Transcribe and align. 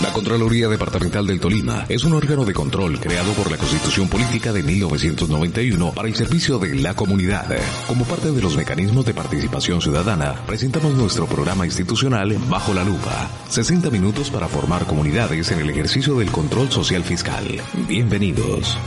La 0.00 0.14
Contraloría 0.14 0.68
Departamental 0.68 1.26
del 1.26 1.40
Tolima 1.40 1.84
es 1.88 2.04
un 2.04 2.14
órgano 2.14 2.46
de 2.46 2.54
control 2.54 2.98
creado 2.98 3.32
por 3.34 3.50
la 3.50 3.58
Constitución 3.58 4.08
Política 4.08 4.50
de 4.50 4.62
1991 4.62 5.92
para 5.92 6.08
el 6.08 6.16
servicio 6.16 6.58
de 6.58 6.74
la 6.76 6.94
comunidad. 6.94 7.46
Como 7.86 8.06
parte 8.06 8.32
de 8.32 8.40
los 8.40 8.56
mecanismos 8.56 9.04
de 9.04 9.12
participación 9.12 9.82
ciudadana, 9.82 10.34
presentamos 10.46 10.94
nuestro 10.94 11.26
programa 11.26 11.66
institucional 11.66 12.34
Bajo 12.48 12.72
la 12.72 12.82
Lupa. 12.82 13.30
60 13.50 13.90
minutos 13.90 14.30
para 14.30 14.48
formar 14.48 14.86
comunidades 14.86 15.50
en 15.50 15.60
el 15.60 15.68
ejercicio 15.68 16.18
del 16.18 16.30
control 16.30 16.70
social 16.70 17.04
fiscal. 17.04 17.60
Bienvenidos. 17.86 18.78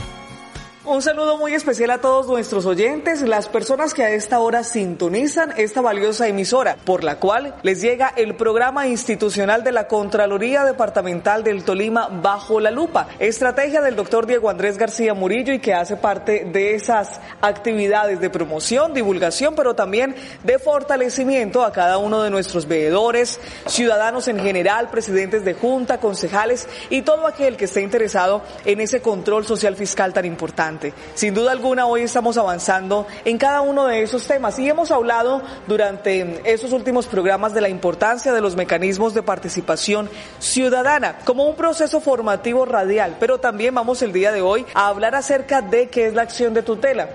Un 0.86 1.00
saludo 1.00 1.38
muy 1.38 1.54
especial 1.54 1.92
a 1.92 2.02
todos 2.02 2.26
nuestros 2.26 2.66
oyentes, 2.66 3.22
las 3.22 3.48
personas 3.48 3.94
que 3.94 4.02
a 4.02 4.10
esta 4.10 4.40
hora 4.40 4.62
sintonizan 4.62 5.54
esta 5.56 5.80
valiosa 5.80 6.28
emisora, 6.28 6.76
por 6.84 7.04
la 7.04 7.18
cual 7.18 7.54
les 7.62 7.80
llega 7.80 8.12
el 8.16 8.36
programa 8.36 8.86
institucional 8.86 9.64
de 9.64 9.72
la 9.72 9.88
Contraloría 9.88 10.62
Departamental 10.62 11.42
del 11.42 11.64
Tolima 11.64 12.08
Bajo 12.08 12.60
la 12.60 12.70
Lupa, 12.70 13.08
estrategia 13.18 13.80
del 13.80 13.96
doctor 13.96 14.26
Diego 14.26 14.50
Andrés 14.50 14.76
García 14.76 15.14
Murillo 15.14 15.54
y 15.54 15.58
que 15.58 15.72
hace 15.72 15.96
parte 15.96 16.44
de 16.52 16.74
esas 16.74 17.18
actividades 17.40 18.20
de 18.20 18.28
promoción, 18.28 18.92
divulgación, 18.92 19.54
pero 19.54 19.72
también 19.72 20.14
de 20.42 20.58
fortalecimiento 20.58 21.64
a 21.64 21.72
cada 21.72 21.96
uno 21.96 22.22
de 22.22 22.28
nuestros 22.28 22.68
veedores, 22.68 23.40
ciudadanos 23.66 24.28
en 24.28 24.38
general, 24.38 24.90
presidentes 24.90 25.46
de 25.46 25.54
junta, 25.54 25.96
concejales 25.96 26.68
y 26.90 27.00
todo 27.00 27.26
aquel 27.26 27.56
que 27.56 27.64
esté 27.64 27.80
interesado 27.80 28.42
en 28.66 28.82
ese 28.82 29.00
control 29.00 29.46
social 29.46 29.76
fiscal 29.76 30.12
tan 30.12 30.26
importante. 30.26 30.73
Sin 31.14 31.34
duda 31.34 31.52
alguna, 31.52 31.86
hoy 31.86 32.02
estamos 32.02 32.36
avanzando 32.36 33.06
en 33.24 33.38
cada 33.38 33.60
uno 33.60 33.86
de 33.86 34.02
esos 34.02 34.26
temas 34.26 34.58
y 34.58 34.68
hemos 34.68 34.90
hablado 34.90 35.42
durante 35.66 36.40
esos 36.44 36.72
últimos 36.72 37.06
programas 37.06 37.54
de 37.54 37.60
la 37.60 37.68
importancia 37.68 38.32
de 38.32 38.40
los 38.40 38.56
mecanismos 38.56 39.14
de 39.14 39.22
participación 39.22 40.08
ciudadana 40.38 41.18
como 41.24 41.44
un 41.44 41.56
proceso 41.56 42.00
formativo 42.00 42.64
radial, 42.64 43.16
pero 43.20 43.38
también 43.38 43.74
vamos 43.74 44.02
el 44.02 44.12
día 44.12 44.32
de 44.32 44.42
hoy 44.42 44.66
a 44.74 44.88
hablar 44.88 45.14
acerca 45.14 45.62
de 45.62 45.88
qué 45.88 46.06
es 46.06 46.14
la 46.14 46.22
acción 46.22 46.54
de 46.54 46.62
tutela 46.62 47.08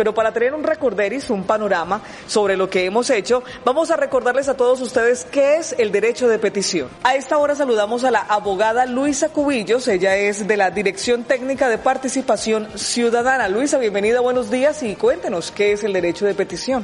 pero 0.00 0.14
para 0.14 0.32
tener 0.32 0.54
un 0.54 0.64
recorderis, 0.64 1.28
un 1.28 1.44
panorama 1.44 2.00
sobre 2.26 2.56
lo 2.56 2.70
que 2.70 2.86
hemos 2.86 3.10
hecho, 3.10 3.42
vamos 3.66 3.90
a 3.90 3.98
recordarles 3.98 4.48
a 4.48 4.56
todos 4.56 4.80
ustedes 4.80 5.26
qué 5.30 5.56
es 5.56 5.74
el 5.76 5.92
derecho 5.92 6.26
de 6.26 6.38
petición. 6.38 6.88
A 7.02 7.16
esta 7.16 7.36
hora 7.36 7.54
saludamos 7.54 8.02
a 8.04 8.10
la 8.10 8.20
abogada 8.20 8.86
Luisa 8.86 9.28
Cubillos, 9.28 9.88
ella 9.88 10.16
es 10.16 10.48
de 10.48 10.56
la 10.56 10.70
Dirección 10.70 11.24
Técnica 11.24 11.68
de 11.68 11.76
Participación 11.76 12.66
Ciudadana. 12.76 13.50
Luisa, 13.50 13.76
bienvenida, 13.76 14.20
buenos 14.20 14.50
días 14.50 14.82
y 14.82 14.96
cuéntenos 14.96 15.50
qué 15.50 15.72
es 15.72 15.84
el 15.84 15.92
derecho 15.92 16.24
de 16.24 16.32
petición. 16.32 16.82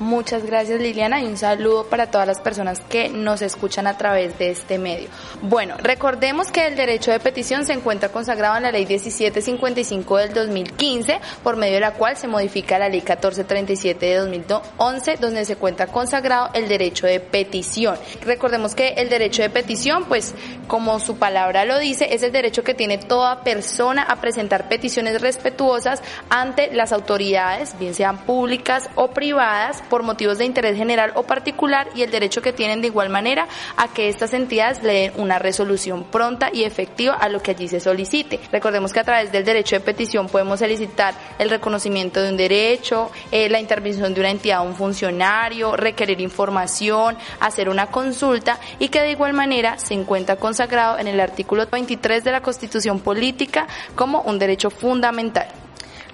Muchas 0.00 0.44
gracias 0.44 0.80
Liliana 0.80 1.20
y 1.20 1.26
un 1.26 1.36
saludo 1.36 1.84
para 1.84 2.10
todas 2.10 2.26
las 2.26 2.40
personas 2.40 2.80
que 2.80 3.08
nos 3.08 3.42
escuchan 3.42 3.86
a 3.86 3.96
través 3.96 4.36
de 4.38 4.50
este 4.50 4.76
medio. 4.76 5.08
Bueno, 5.40 5.76
recordemos 5.78 6.50
que 6.50 6.66
el 6.66 6.74
derecho 6.74 7.12
de 7.12 7.20
petición 7.20 7.64
se 7.64 7.74
encuentra 7.74 8.08
consagrado 8.08 8.56
en 8.56 8.64
la 8.64 8.72
ley 8.72 8.86
1755 8.86 10.16
del 10.16 10.34
2015, 10.34 11.20
por 11.44 11.56
medio 11.56 11.74
de 11.74 11.80
la 11.80 11.92
cual 11.92 12.16
se 12.16 12.26
modifica 12.26 12.76
la 12.76 12.88
ley 12.88 13.02
1437 13.02 14.04
de 14.04 14.16
2011, 14.16 15.16
donde 15.20 15.44
se 15.44 15.52
encuentra 15.52 15.86
consagrado 15.86 16.50
el 16.54 16.66
derecho 16.66 17.06
de 17.06 17.20
petición. 17.20 17.96
Recordemos 18.22 18.74
que 18.74 18.94
el 18.96 19.08
derecho 19.08 19.42
de 19.42 19.50
petición, 19.50 20.06
pues 20.06 20.34
como 20.66 20.98
su 20.98 21.18
palabra 21.18 21.64
lo 21.64 21.78
dice, 21.78 22.12
es 22.12 22.24
el 22.24 22.32
derecho 22.32 22.64
que 22.64 22.74
tiene 22.74 22.98
toda 22.98 23.44
persona 23.44 24.02
a 24.02 24.16
presentar 24.16 24.68
peticiones 24.68 25.20
respetuosas 25.20 26.02
ante 26.30 26.74
las 26.74 26.92
autoridades, 26.92 27.78
bien 27.78 27.94
sean 27.94 28.18
públicas 28.18 28.90
o 28.96 29.10
privadas, 29.12 29.83
por 29.84 30.02
motivos 30.02 30.38
de 30.38 30.44
interés 30.44 30.76
general 30.76 31.12
o 31.14 31.22
particular 31.22 31.88
y 31.94 32.02
el 32.02 32.10
derecho 32.10 32.42
que 32.42 32.52
tienen 32.52 32.80
de 32.80 32.88
igual 32.88 33.08
manera 33.08 33.46
a 33.76 33.88
que 33.88 34.08
estas 34.08 34.32
entidades 34.32 34.82
le 34.82 34.92
den 34.92 35.12
una 35.16 35.38
resolución 35.38 36.04
pronta 36.04 36.50
y 36.52 36.64
efectiva 36.64 37.14
a 37.14 37.28
lo 37.28 37.40
que 37.42 37.52
allí 37.52 37.68
se 37.68 37.80
solicite. 37.80 38.40
Recordemos 38.52 38.92
que 38.92 39.00
a 39.00 39.04
través 39.04 39.32
del 39.32 39.44
derecho 39.44 39.76
de 39.76 39.80
petición 39.80 40.28
podemos 40.28 40.58
solicitar 40.58 41.14
el 41.38 41.50
reconocimiento 41.50 42.22
de 42.22 42.30
un 42.30 42.36
derecho, 42.36 43.10
eh, 43.30 43.48
la 43.48 43.60
intervención 43.60 44.14
de 44.14 44.20
una 44.20 44.30
entidad 44.30 44.60
o 44.60 44.64
un 44.64 44.74
funcionario, 44.74 45.76
requerir 45.76 46.20
información, 46.20 47.16
hacer 47.40 47.68
una 47.68 47.86
consulta 47.86 48.58
y 48.78 48.88
que 48.88 49.00
de 49.00 49.12
igual 49.12 49.32
manera 49.32 49.78
se 49.78 49.94
encuentra 49.94 50.36
consagrado 50.36 50.98
en 50.98 51.06
el 51.06 51.20
artículo 51.20 51.66
23 51.66 52.24
de 52.24 52.32
la 52.32 52.40
Constitución 52.40 53.00
Política 53.00 53.66
como 53.94 54.20
un 54.22 54.38
derecho 54.38 54.70
fundamental. 54.70 55.63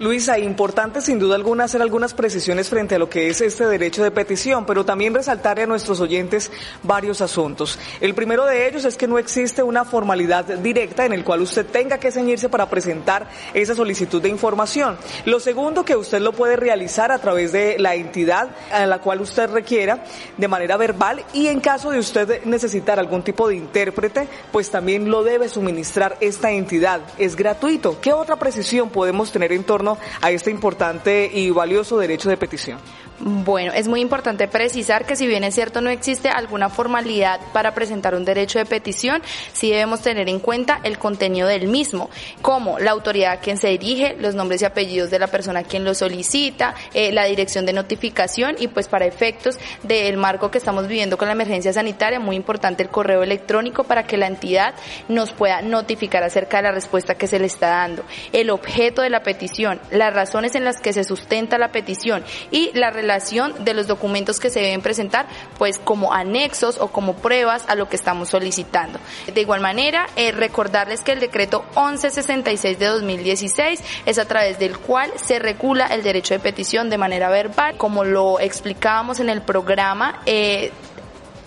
Luisa, 0.01 0.39
importante 0.39 1.03
sin 1.03 1.19
duda 1.19 1.35
alguna 1.35 1.65
hacer 1.65 1.83
algunas 1.83 2.15
precisiones 2.15 2.71
frente 2.71 2.95
a 2.95 2.99
lo 2.99 3.11
que 3.11 3.29
es 3.29 3.43
este 3.43 3.67
derecho 3.67 4.03
de 4.03 4.11
petición, 4.11 4.65
pero 4.65 4.83
también 4.83 5.13
resaltar 5.13 5.61
a 5.61 5.67
nuestros 5.67 6.01
oyentes 6.01 6.51
varios 6.83 7.21
asuntos. 7.21 7.79
El 8.01 8.15
primero 8.15 8.47
de 8.47 8.67
ellos 8.67 8.87
es 8.87 8.97
que 8.97 9.07
no 9.07 9.19
existe 9.19 9.63
una 9.63 9.85
formalidad 9.85 10.47
directa 10.47 11.05
en 11.05 11.13
el 11.13 11.23
cual 11.23 11.43
usted 11.43 11.67
tenga 11.67 11.99
que 11.99 12.11
ceñirse 12.11 12.49
para 12.49 12.71
presentar 12.71 13.29
esa 13.53 13.75
solicitud 13.75 14.23
de 14.23 14.31
información. 14.31 14.97
Lo 15.27 15.39
segundo, 15.39 15.85
que 15.85 15.97
usted 15.97 16.23
lo 16.23 16.33
puede 16.33 16.57
realizar 16.57 17.13
a 17.13 17.19
través 17.19 17.53
de 17.53 17.79
la 17.79 17.95
entidad 17.95 18.49
a 18.73 18.87
la 18.87 19.03
cual 19.03 19.21
usted 19.21 19.51
requiera 19.51 20.03
de 20.39 20.49
manera 20.49 20.79
verbal 20.79 21.23
y 21.35 21.49
en 21.49 21.61
caso 21.61 21.91
de 21.91 21.99
usted 21.99 22.43
necesitar 22.45 22.99
algún 22.99 23.23
tipo 23.23 23.49
de 23.49 23.57
intérprete, 23.57 24.29
pues 24.51 24.71
también 24.71 25.11
lo 25.11 25.25
debe 25.25 25.51
suministrar 25.51 26.17
esta 26.23 26.51
entidad. 26.51 27.03
Es 27.19 27.37
gratuito. 27.37 28.01
¿Qué 28.01 28.15
otra 28.15 28.37
precisión 28.37 28.89
podemos 28.89 29.31
tener 29.31 29.53
en 29.53 29.63
torno 29.63 29.90
a 30.21 30.31
este 30.31 30.51
importante 30.51 31.31
y 31.33 31.51
valioso 31.51 31.99
derecho 31.99 32.29
de 32.29 32.37
petición? 32.37 32.79
Bueno, 33.23 33.73
es 33.75 33.87
muy 33.87 34.01
importante 34.01 34.49
precisar 34.49 35.05
que 35.05 35.15
si 35.15 35.27
bien 35.27 35.45
es 35.45 35.55
cierto 35.55 35.83
no 35.83 35.91
existe 35.91 36.31
alguna 36.31 36.71
formalidad 36.71 37.39
para 37.53 37.75
presentar 37.75 38.15
un 38.15 38.25
derecho 38.25 38.59
de 38.59 38.65
petición, 38.65 39.21
sí 39.53 39.69
debemos 39.69 40.01
tener 40.01 40.31
en 40.31 40.39
cuenta 40.39 40.81
el 40.85 40.97
contenido 40.97 41.47
del 41.47 41.69
mismo, 41.69 42.09
como 42.41 42.79
la 42.79 42.93
autoridad 42.93 43.33
a 43.33 43.37
quien 43.41 43.59
se 43.59 43.69
dirige, 43.69 44.17
los 44.19 44.35
nombres 44.35 44.63
y 44.63 44.65
apellidos 44.65 45.11
de 45.11 45.19
la 45.19 45.27
persona 45.27 45.61
a 45.61 45.65
quien 45.65 45.85
lo 45.85 45.93
solicita, 45.93 46.75
eh, 46.95 47.13
la 47.13 47.27
dirección 47.27 47.67
de 47.67 47.75
notificación 47.75 48.57
y 48.59 48.69
pues 48.69 48.89
para 48.89 49.05
efectos 49.05 49.59
del 49.83 50.17
marco 50.17 50.51
que 50.51 50.57
estamos 50.57 50.89
viviendo 50.89 51.19
con 51.19 51.29
la 51.29 51.33
emergencia 51.33 51.75
sanitaria, 51.75 52.21
muy 52.21 52.37
importante 52.37 52.83
el 52.83 52.89
correo 52.89 53.23
electrónico 53.23 53.85
para 53.85 54.05
que 54.05 54.17
la 54.17 54.29
entidad 54.29 54.75
nos 55.09 55.33
pueda 55.33 55.61
notificar 55.61 56.23
acerca 56.23 56.57
de 56.57 56.63
la 56.63 56.73
respuesta 56.73 57.17
que 57.17 57.27
se 57.27 57.39
le 57.39 57.47
está 57.47 57.69
dando, 57.69 58.03
el 58.33 58.49
objeto 58.49 59.03
de 59.03 59.11
la 59.11 59.23
petición, 59.23 59.79
las 59.91 60.15
razones 60.15 60.55
en 60.55 60.65
las 60.65 60.81
que 60.81 60.95
se 60.95 61.05
sustenta 61.05 61.59
la 61.59 61.71
petición 61.71 62.25
y 62.51 62.71
la 62.73 62.91
relación 62.91 63.10
de 63.11 63.75
los 63.75 63.89
documentos 63.89 64.39
que 64.39 64.51
se 64.51 64.61
deben 64.61 64.83
presentar, 64.83 65.27
pues 65.59 65.79
como 65.79 66.13
anexos 66.13 66.79
o 66.79 66.89
como 66.89 67.15
pruebas 67.15 67.65
a 67.69 67.75
lo 67.75 67.89
que 67.89 67.97
estamos 67.97 68.29
solicitando. 68.29 69.01
De 69.33 69.41
igual 69.41 69.61
manera, 69.61 70.07
eh, 70.15 70.31
recordarles 70.31 71.01
que 71.01 71.13
el 71.13 71.21
decreto 71.21 71.65
1166 71.75 72.79
de 72.79 72.87
2016 72.87 73.83
es 74.07 74.19
a 74.19 74.27
través 74.27 74.59
del 74.59 74.79
cual 74.79 75.11
se 75.17 75.41
regula 75.41 75.87
el 75.87 76.03
derecho 76.03 76.35
de 76.35 76.41
petición 76.41 76.89
de 76.89 76.99
manera 76.99 77.31
verbal, 77.31 77.77
como 77.77 78.05
lo 78.05 78.39
explicábamos 78.39 79.19
en 79.19 79.29
el 79.29 79.43
programa. 79.43 80.23
Eh, 80.27 80.71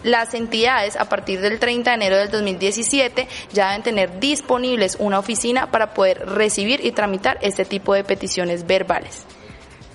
las 0.04 0.34
entidades 0.34 0.98
a 0.98 1.06
partir 1.06 1.40
del 1.40 1.60
30 1.60 1.92
de 1.92 1.96
enero 1.96 2.18
del 2.18 2.30
2017 2.30 3.28
ya 3.54 3.70
deben 3.70 3.84
tener 3.84 4.20
disponibles 4.20 4.98
una 5.00 5.18
oficina 5.18 5.72
para 5.72 5.94
poder 5.94 6.28
recibir 6.28 6.86
y 6.86 6.92
tramitar 6.92 7.38
este 7.42 7.64
tipo 7.64 7.94
de 7.94 8.04
peticiones 8.04 8.68
verbales. 8.68 9.26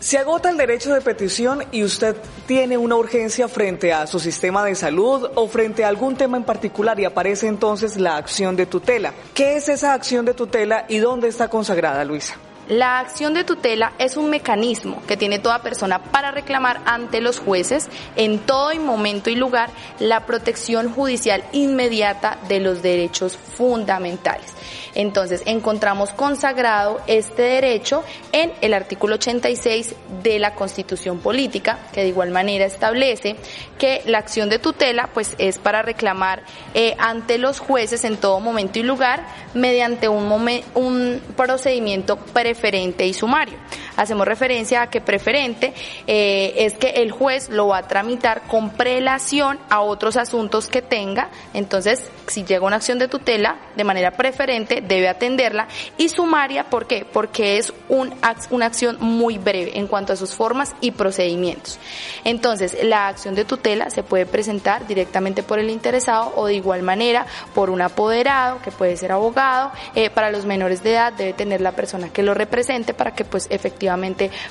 Se 0.01 0.17
agota 0.17 0.49
el 0.51 0.57
derecho 0.57 0.95
de 0.95 1.01
petición 1.01 1.65
y 1.73 1.83
usted 1.83 2.15
tiene 2.47 2.79
una 2.79 2.95
urgencia 2.95 3.49
frente 3.49 3.93
a 3.93 4.07
su 4.07 4.21
sistema 4.21 4.65
de 4.65 4.77
salud 4.77 5.29
o 5.35 5.49
frente 5.49 5.85
a 5.85 5.89
algún 5.89 6.15
tema 6.15 6.37
en 6.37 6.45
particular 6.45 7.01
y 7.01 7.05
aparece 7.05 7.49
entonces 7.49 7.97
la 7.97 8.17
acción 8.17 8.55
de 8.55 8.67
tutela. 8.67 9.13
¿Qué 9.35 9.57
es 9.57 9.69
esa 9.69 9.95
acción 9.95 10.25
de 10.25 10.35
tutela 10.35 10.85
y 10.89 10.99
dónde 10.99 11.27
está 11.27 11.49
consagrada, 11.49 12.05
Luisa? 12.05 12.37
La 12.69 13.01
acción 13.01 13.33
de 13.33 13.45
tutela 13.45 13.95
es 13.99 14.17
un 14.17 14.29
mecanismo 14.31 15.03
que 15.09 15.17
tiene 15.17 15.39
toda 15.39 15.63
persona 15.63 16.01
para 16.01 16.31
reclamar 16.31 16.81
ante 16.85 17.23
los 17.23 17.41
jueces 17.41 17.89
en 18.15 18.39
todo 18.39 18.75
momento 18.77 19.31
y 19.31 19.37
lugar 19.37 19.71
la 19.99 20.27
protección 20.27 20.93
judicial 20.93 21.43
inmediata 21.53 22.39
de 22.47 22.61
los 22.61 22.83
derechos 22.83 23.37
fundamentales. 23.37 24.53
Entonces, 24.95 25.43
encontramos 25.47 26.11
consagrado 26.11 27.01
este 27.07 27.43
derecho 27.43 28.03
en 28.33 28.53
el 28.61 28.75
artículo 28.75 29.15
86 29.17 29.95
de 30.23 30.39
la 30.39 30.55
Constitución 30.55 31.19
Política, 31.19 31.79
que 31.93 32.03
de 32.03 32.09
igual 32.09 32.31
manera 32.31 32.65
establece 32.65 33.37
que 33.79 34.03
la 34.07 34.19
acción 34.19 34.49
de 34.49 34.59
tutela 34.59 35.11
pues 35.15 35.35
es 35.39 35.59
para 35.59 35.83
reclamar 35.83 36.43
eh, 36.75 36.95
ante 36.99 37.39
los 37.39 37.61
jueces 37.61 38.05
en 38.05 38.17
todo 38.17 38.41
momento 38.41 38.79
y 38.79 38.83
lugar 38.83 39.25
mediante 39.55 40.09
un, 40.09 40.31
un 40.75 41.23
procedimiento 41.37 42.17
preferente 42.17 43.07
y 43.07 43.15
sumario. 43.15 43.59
Hacemos 43.99 44.29
referencia 44.29 44.83
a 44.83 44.91
que 44.91 45.01
preferente 45.01 45.75
eh, 46.07 46.55
es 46.59 46.75
que 46.75 46.91
el 46.91 47.11
juez 47.11 47.49
lo 47.49 47.67
va 47.67 47.79
a 47.79 47.89
tramitar 47.89 48.43
con 48.43 48.71
prelación 48.71 49.59
a 49.69 49.81
otros 49.81 50.17
asuntos 50.17 50.69
que 50.69 50.83
tenga. 50.83 51.31
Entonces, 51.53 52.09
si 52.29 52.45
llega 52.45 52.65
una 52.65 52.77
acción 52.77 53.01
de 53.01 53.09
tutela 53.09 53.57
de 53.75 53.83
manera 53.83 54.13
preferente, 54.13 54.83
debe 54.83 55.09
atenderla. 55.09 55.67
Y 55.97 56.11
sumaria, 56.11 56.71
¿por 56.71 56.87
qué? 56.87 57.05
Porque 57.13 57.59
es 57.59 57.73
un, 57.89 58.15
una 58.51 58.67
acción 58.67 58.99
muy 59.01 59.37
breve 59.37 59.77
en 59.77 59.89
cuanto 59.89 60.13
a 60.13 60.17
sus 60.17 60.33
formas 60.33 60.77
y 60.81 60.93
procedimientos. 60.93 61.81
Entonces, 62.23 62.79
la 62.85 63.09
acción 63.09 63.35
de 63.35 63.45
tutela 63.45 63.91
se 63.91 64.05
puede 64.05 64.27
presentar 64.27 64.87
directamente 64.87 65.43
por 65.43 65.59
el 65.59 65.71
interesado 65.71 66.35
o 66.37 66.47
de 66.47 66.55
igual 66.55 66.85
manera 66.85 67.27
por 67.53 67.69
un 67.69 67.83
apoderado, 67.83 68.63
que 68.63 68.71
puede 68.71 68.97
ser 68.97 69.11
abogado. 69.11 69.73
Eh, 69.97 70.09
para 70.09 70.31
los 70.31 70.45
menores 70.45 70.85
de 70.85 70.93
edad 70.93 71.13
debe 71.13 71.33
tener 71.33 71.61
la 71.61 71.73
persona 71.73 72.11
que 72.11 72.23
lo 72.23 72.33
represente 72.33 72.95
para 72.95 73.13
que 73.13 73.25
pues 73.25 73.49
efectivamente 73.51 73.88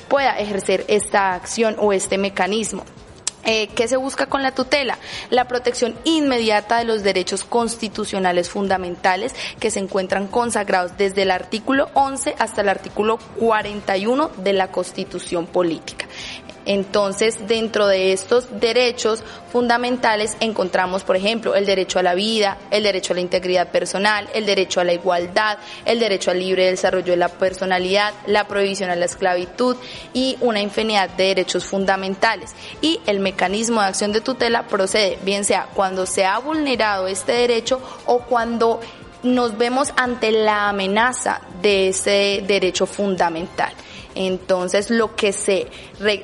pueda 0.07 0.37
ejercer 0.39 0.85
esta 0.87 1.33
acción 1.33 1.75
o 1.79 1.93
este 1.93 2.17
mecanismo. 2.17 2.83
Eh, 3.49 3.69
¿Qué 3.69 3.87
se 3.87 3.95
busca 3.95 4.25
con 4.25 4.43
la 4.43 4.51
tutela? 4.51 4.97
La 5.29 5.47
protección 5.47 5.95
inmediata 6.03 6.79
de 6.79 6.83
los 6.83 7.01
derechos 7.01 7.45
constitucionales 7.45 8.49
fundamentales 8.49 9.33
que 9.57 9.71
se 9.71 9.79
encuentran 9.79 10.27
consagrados 10.27 10.97
desde 10.97 11.21
el 11.21 11.31
artículo 11.31 11.89
11 11.93 12.35
hasta 12.39 12.59
el 12.59 12.67
artículo 12.67 13.19
41 13.39 14.31
de 14.35 14.51
la 14.51 14.69
Constitución 14.69 15.47
Política. 15.47 16.07
Entonces, 16.67 17.47
dentro 17.47 17.87
de 17.87 18.11
estos 18.11 18.59
derechos 18.59 19.23
fundamentales 19.51 20.35
encontramos, 20.41 21.03
por 21.03 21.15
ejemplo, 21.15 21.55
el 21.55 21.65
derecho 21.65 21.97
a 21.97 22.03
la 22.03 22.13
vida, 22.13 22.57
el 22.71 22.83
derecho 22.83 23.13
a 23.13 23.15
la 23.15 23.21
integridad 23.21 23.71
personal, 23.71 24.27
el 24.33 24.45
derecho 24.45 24.81
a 24.81 24.83
la 24.83 24.91
igualdad, 24.91 25.59
el 25.85 25.99
derecho 25.99 26.31
al 26.31 26.39
libre 26.39 26.69
desarrollo 26.69 27.11
de 27.11 27.17
la 27.17 27.29
personalidad, 27.29 28.13
la 28.25 28.49
prohibición 28.49 28.89
a 28.89 28.97
la 28.97 29.05
esclavitud 29.05 29.77
y 30.13 30.37
una 30.41 30.59
infinidad 30.61 31.09
de 31.11 31.27
derechos 31.27 31.63
fundamentales. 31.63 32.53
Y 32.81 32.99
el 33.05 33.21
mecanismo 33.21 33.79
de 33.79 33.87
acción 33.87 34.11
de 34.11 34.19
tutela 34.19 34.67
procede, 34.67 35.17
bien 35.23 35.45
sea 35.45 35.69
cuando 35.73 36.05
se 36.05 36.25
ha 36.25 36.37
vulnerado 36.39 37.07
este 37.07 37.31
derecho 37.31 37.79
o 38.05 38.19
cuando 38.19 38.81
nos 39.33 39.57
vemos 39.57 39.93
ante 39.95 40.31
la 40.31 40.69
amenaza 40.69 41.41
de 41.61 41.89
ese 41.89 42.43
derecho 42.45 42.85
fundamental. 42.85 43.73
Entonces, 44.17 44.89
lo 44.89 45.15
que 45.15 45.31
se 45.31 45.67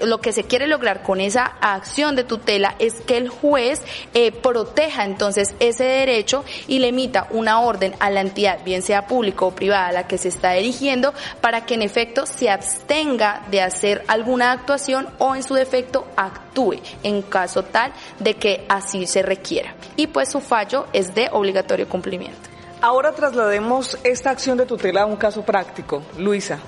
lo 0.01 0.19
que 0.19 0.31
se 0.31 0.45
quiere 0.45 0.65
lograr 0.67 1.03
con 1.03 1.21
esa 1.21 1.45
acción 1.61 2.15
de 2.15 2.23
tutela 2.23 2.75
es 2.79 3.01
que 3.01 3.17
el 3.17 3.29
juez 3.29 3.83
eh, 4.15 4.31
proteja 4.31 5.05
entonces 5.05 5.53
ese 5.59 5.83
derecho 5.83 6.43
y 6.67 6.79
le 6.79 6.87
emita 6.87 7.27
una 7.29 7.61
orden 7.61 7.93
a 7.99 8.09
la 8.09 8.21
entidad, 8.21 8.63
bien 8.63 8.81
sea 8.81 9.05
pública 9.05 9.45
o 9.45 9.51
privada, 9.51 9.87
a 9.87 9.91
la 9.91 10.07
que 10.07 10.17
se 10.17 10.29
está 10.29 10.53
dirigiendo, 10.53 11.13
para 11.39 11.65
que 11.65 11.75
en 11.75 11.83
efecto 11.83 12.25
se 12.25 12.49
abstenga 12.49 13.43
de 13.51 13.61
hacer 13.61 14.03
alguna 14.07 14.51
actuación 14.51 15.09
o 15.19 15.35
en 15.35 15.43
su 15.43 15.53
defecto 15.53 16.07
actúe 16.15 16.79
en 17.03 17.21
caso 17.21 17.63
tal 17.63 17.93
de 18.19 18.35
que 18.35 18.65
así 18.69 19.05
se 19.05 19.21
requiera. 19.21 19.75
Y 19.97 20.07
pues 20.07 20.29
su 20.29 20.41
fallo 20.41 20.87
es 20.93 21.13
de 21.13 21.29
obligatorio 21.31 21.87
cumplimiento. 21.87 22.52
Ahora 22.83 23.13
traslademos 23.13 23.97
esta 24.03 24.31
acción 24.31 24.57
de 24.57 24.65
tutela 24.65 25.03
a 25.03 25.05
un 25.05 25.15
caso 25.15 25.41
práctico. 25.41 26.03
Luisa, 26.17 26.59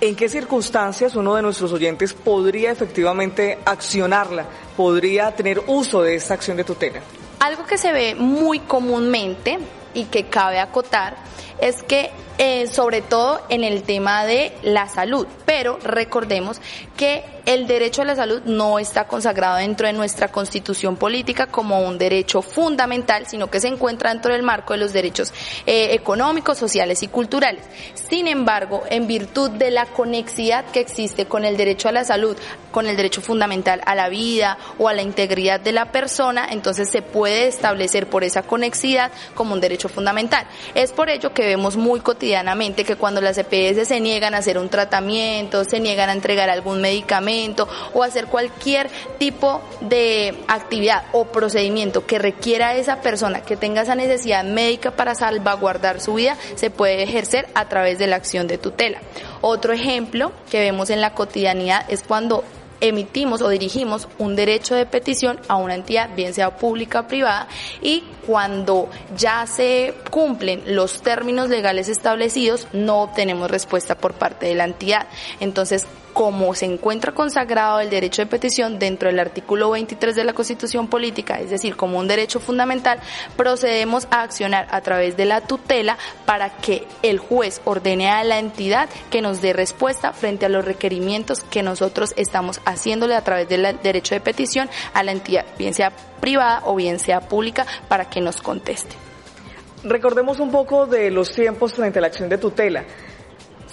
¿En 0.00 0.14
qué 0.14 0.28
circunstancias 0.28 1.16
uno 1.16 1.34
de 1.34 1.42
nuestros 1.42 1.72
oyentes 1.72 2.14
podría 2.14 2.70
efectivamente 2.70 3.58
accionarla, 3.64 4.46
podría 4.76 5.34
tener 5.34 5.60
uso 5.66 6.02
de 6.02 6.14
esta 6.14 6.34
acción 6.34 6.56
de 6.56 6.62
tutela? 6.62 7.00
Algo 7.40 7.66
que 7.66 7.76
se 7.78 7.90
ve 7.90 8.14
muy 8.14 8.60
comúnmente 8.60 9.58
y 9.92 10.04
que 10.04 10.28
cabe 10.28 10.60
acotar 10.60 11.16
es 11.60 11.82
que 11.82 12.10
eh, 12.38 12.66
sobre 12.66 13.00
todo 13.00 13.40
en 13.48 13.64
el 13.64 13.82
tema 13.82 14.26
de 14.26 14.52
la 14.62 14.88
salud, 14.88 15.26
pero 15.46 15.78
recordemos 15.82 16.60
que 16.94 17.24
el 17.46 17.66
derecho 17.66 18.02
a 18.02 18.04
la 18.04 18.16
salud 18.16 18.42
no 18.44 18.78
está 18.78 19.06
consagrado 19.06 19.56
dentro 19.56 19.86
de 19.86 19.92
nuestra 19.92 20.28
constitución 20.28 20.96
política 20.96 21.46
como 21.46 21.80
un 21.80 21.96
derecho 21.96 22.42
fundamental, 22.42 23.26
sino 23.26 23.48
que 23.48 23.60
se 23.60 23.68
encuentra 23.68 24.10
dentro 24.12 24.32
del 24.32 24.42
marco 24.42 24.74
de 24.74 24.80
los 24.80 24.92
derechos 24.92 25.32
eh, 25.64 25.94
económicos, 25.94 26.58
sociales 26.58 27.02
y 27.04 27.08
culturales. 27.08 27.62
Sin 28.10 28.26
embargo, 28.26 28.82
en 28.90 29.06
virtud 29.06 29.50
de 29.50 29.70
la 29.70 29.86
conexidad 29.86 30.64
que 30.66 30.80
existe 30.80 31.26
con 31.26 31.44
el 31.44 31.56
derecho 31.56 31.88
a 31.88 31.92
la 31.92 32.04
salud, 32.04 32.36
con 32.72 32.86
el 32.86 32.96
derecho 32.96 33.22
fundamental 33.22 33.80
a 33.86 33.94
la 33.94 34.08
vida 34.08 34.58
o 34.78 34.88
a 34.88 34.92
la 34.92 35.02
integridad 35.02 35.60
de 35.60 35.72
la 35.72 35.92
persona, 35.92 36.48
entonces 36.50 36.90
se 36.90 37.00
puede 37.00 37.46
establecer 37.46 38.08
por 38.08 38.24
esa 38.24 38.42
conexidad 38.42 39.12
como 39.34 39.54
un 39.54 39.60
derecho 39.60 39.88
fundamental. 39.88 40.46
Es 40.74 40.92
por 40.92 41.08
ello 41.08 41.32
que 41.32 41.45
vemos 41.46 41.76
muy 41.76 42.00
cotidianamente 42.00 42.84
que 42.84 42.96
cuando 42.96 43.20
las 43.20 43.38
EPS 43.38 43.88
se 43.88 44.00
niegan 44.00 44.34
a 44.34 44.38
hacer 44.38 44.58
un 44.58 44.68
tratamiento, 44.68 45.64
se 45.64 45.80
niegan 45.80 46.10
a 46.10 46.12
entregar 46.12 46.50
algún 46.50 46.80
medicamento, 46.80 47.68
o 47.94 48.02
hacer 48.02 48.26
cualquier 48.26 48.90
tipo 49.18 49.62
de 49.80 50.34
actividad 50.48 51.04
o 51.12 51.26
procedimiento 51.26 52.06
que 52.06 52.18
requiera 52.18 52.68
a 52.68 52.76
esa 52.76 53.00
persona 53.00 53.42
que 53.42 53.56
tenga 53.56 53.82
esa 53.82 53.94
necesidad 53.94 54.44
médica 54.44 54.90
para 54.90 55.14
salvaguardar 55.14 56.00
su 56.00 56.14
vida, 56.14 56.36
se 56.54 56.70
puede 56.70 57.02
ejercer 57.02 57.48
a 57.54 57.68
través 57.68 57.98
de 57.98 58.06
la 58.06 58.16
acción 58.16 58.46
de 58.46 58.58
tutela. 58.58 59.00
Otro 59.40 59.72
ejemplo 59.72 60.32
que 60.50 60.60
vemos 60.60 60.90
en 60.90 61.00
la 61.00 61.14
cotidianidad 61.14 61.84
es 61.88 62.02
cuando 62.02 62.44
emitimos 62.80 63.40
o 63.42 63.48
dirigimos 63.48 64.08
un 64.18 64.36
derecho 64.36 64.74
de 64.74 64.86
petición 64.86 65.38
a 65.48 65.56
una 65.56 65.74
entidad, 65.74 66.10
bien 66.14 66.34
sea 66.34 66.56
pública 66.56 67.00
o 67.00 67.08
privada, 67.08 67.48
y 67.82 68.04
cuando 68.26 68.88
ya 69.16 69.46
se 69.46 69.94
cumplen 70.10 70.62
los 70.66 71.02
términos 71.02 71.48
legales 71.48 71.88
establecidos, 71.88 72.66
no 72.72 73.02
obtenemos 73.02 73.50
respuesta 73.50 73.96
por 73.96 74.14
parte 74.14 74.46
de 74.46 74.54
la 74.54 74.64
entidad. 74.64 75.06
Entonces, 75.40 75.86
como 76.16 76.54
se 76.54 76.64
encuentra 76.64 77.12
consagrado 77.12 77.78
el 77.78 77.90
derecho 77.90 78.22
de 78.22 78.26
petición 78.26 78.78
dentro 78.78 79.10
del 79.10 79.18
artículo 79.18 79.68
23 79.72 80.16
de 80.16 80.24
la 80.24 80.32
Constitución 80.32 80.88
Política, 80.88 81.38
es 81.40 81.50
decir, 81.50 81.76
como 81.76 81.98
un 81.98 82.08
derecho 82.08 82.40
fundamental, 82.40 83.00
procedemos 83.36 84.08
a 84.10 84.22
accionar 84.22 84.66
a 84.70 84.80
través 84.80 85.18
de 85.18 85.26
la 85.26 85.42
tutela 85.42 85.98
para 86.24 86.56
que 86.56 86.86
el 87.02 87.18
juez 87.18 87.60
ordene 87.66 88.08
a 88.08 88.24
la 88.24 88.38
entidad 88.38 88.88
que 89.10 89.20
nos 89.20 89.42
dé 89.42 89.52
respuesta 89.52 90.14
frente 90.14 90.46
a 90.46 90.48
los 90.48 90.64
requerimientos 90.64 91.44
que 91.44 91.62
nosotros 91.62 92.14
estamos 92.16 92.62
haciéndole 92.64 93.14
a 93.14 93.20
través 93.20 93.50
del 93.50 93.78
derecho 93.82 94.14
de 94.14 94.22
petición 94.22 94.70
a 94.94 95.02
la 95.02 95.12
entidad, 95.12 95.44
bien 95.58 95.74
sea 95.74 95.92
privada 96.22 96.62
o 96.64 96.76
bien 96.76 96.98
sea 96.98 97.20
pública, 97.20 97.66
para 97.88 98.08
que 98.08 98.22
nos 98.22 98.40
conteste. 98.40 98.96
Recordemos 99.84 100.40
un 100.40 100.50
poco 100.50 100.86
de 100.86 101.10
los 101.10 101.30
tiempos 101.30 101.74
frente 101.74 101.98
a 101.98 102.00
la 102.00 102.08
acción 102.08 102.30
de 102.30 102.38
tutela. 102.38 102.86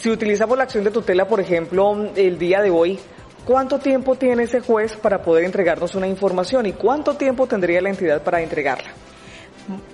Si 0.04 0.10
utilizamos 0.10 0.58
la 0.58 0.66
acción 0.66 0.84
de 0.84 0.92
tutela, 0.92 1.30
por 1.30 1.40
ejemplo, 1.40 2.10
el 2.18 2.38
día 2.38 2.62
de 2.62 2.70
hoy, 2.70 3.00
¿cuánto 3.46 3.80
tiempo 3.80 4.16
tiene 4.16 4.44
ese 4.44 4.60
juez 4.60 4.98
para 4.98 5.22
poder 5.22 5.46
entregarnos 5.46 5.96
una 5.96 6.10
información 6.10 6.66
y 6.66 6.74
cuánto 6.74 7.16
tiempo 7.16 7.48
tendría 7.48 7.82
la 7.82 7.90
entidad 7.90 8.22
para 8.22 8.42
entregarla? 8.42 8.92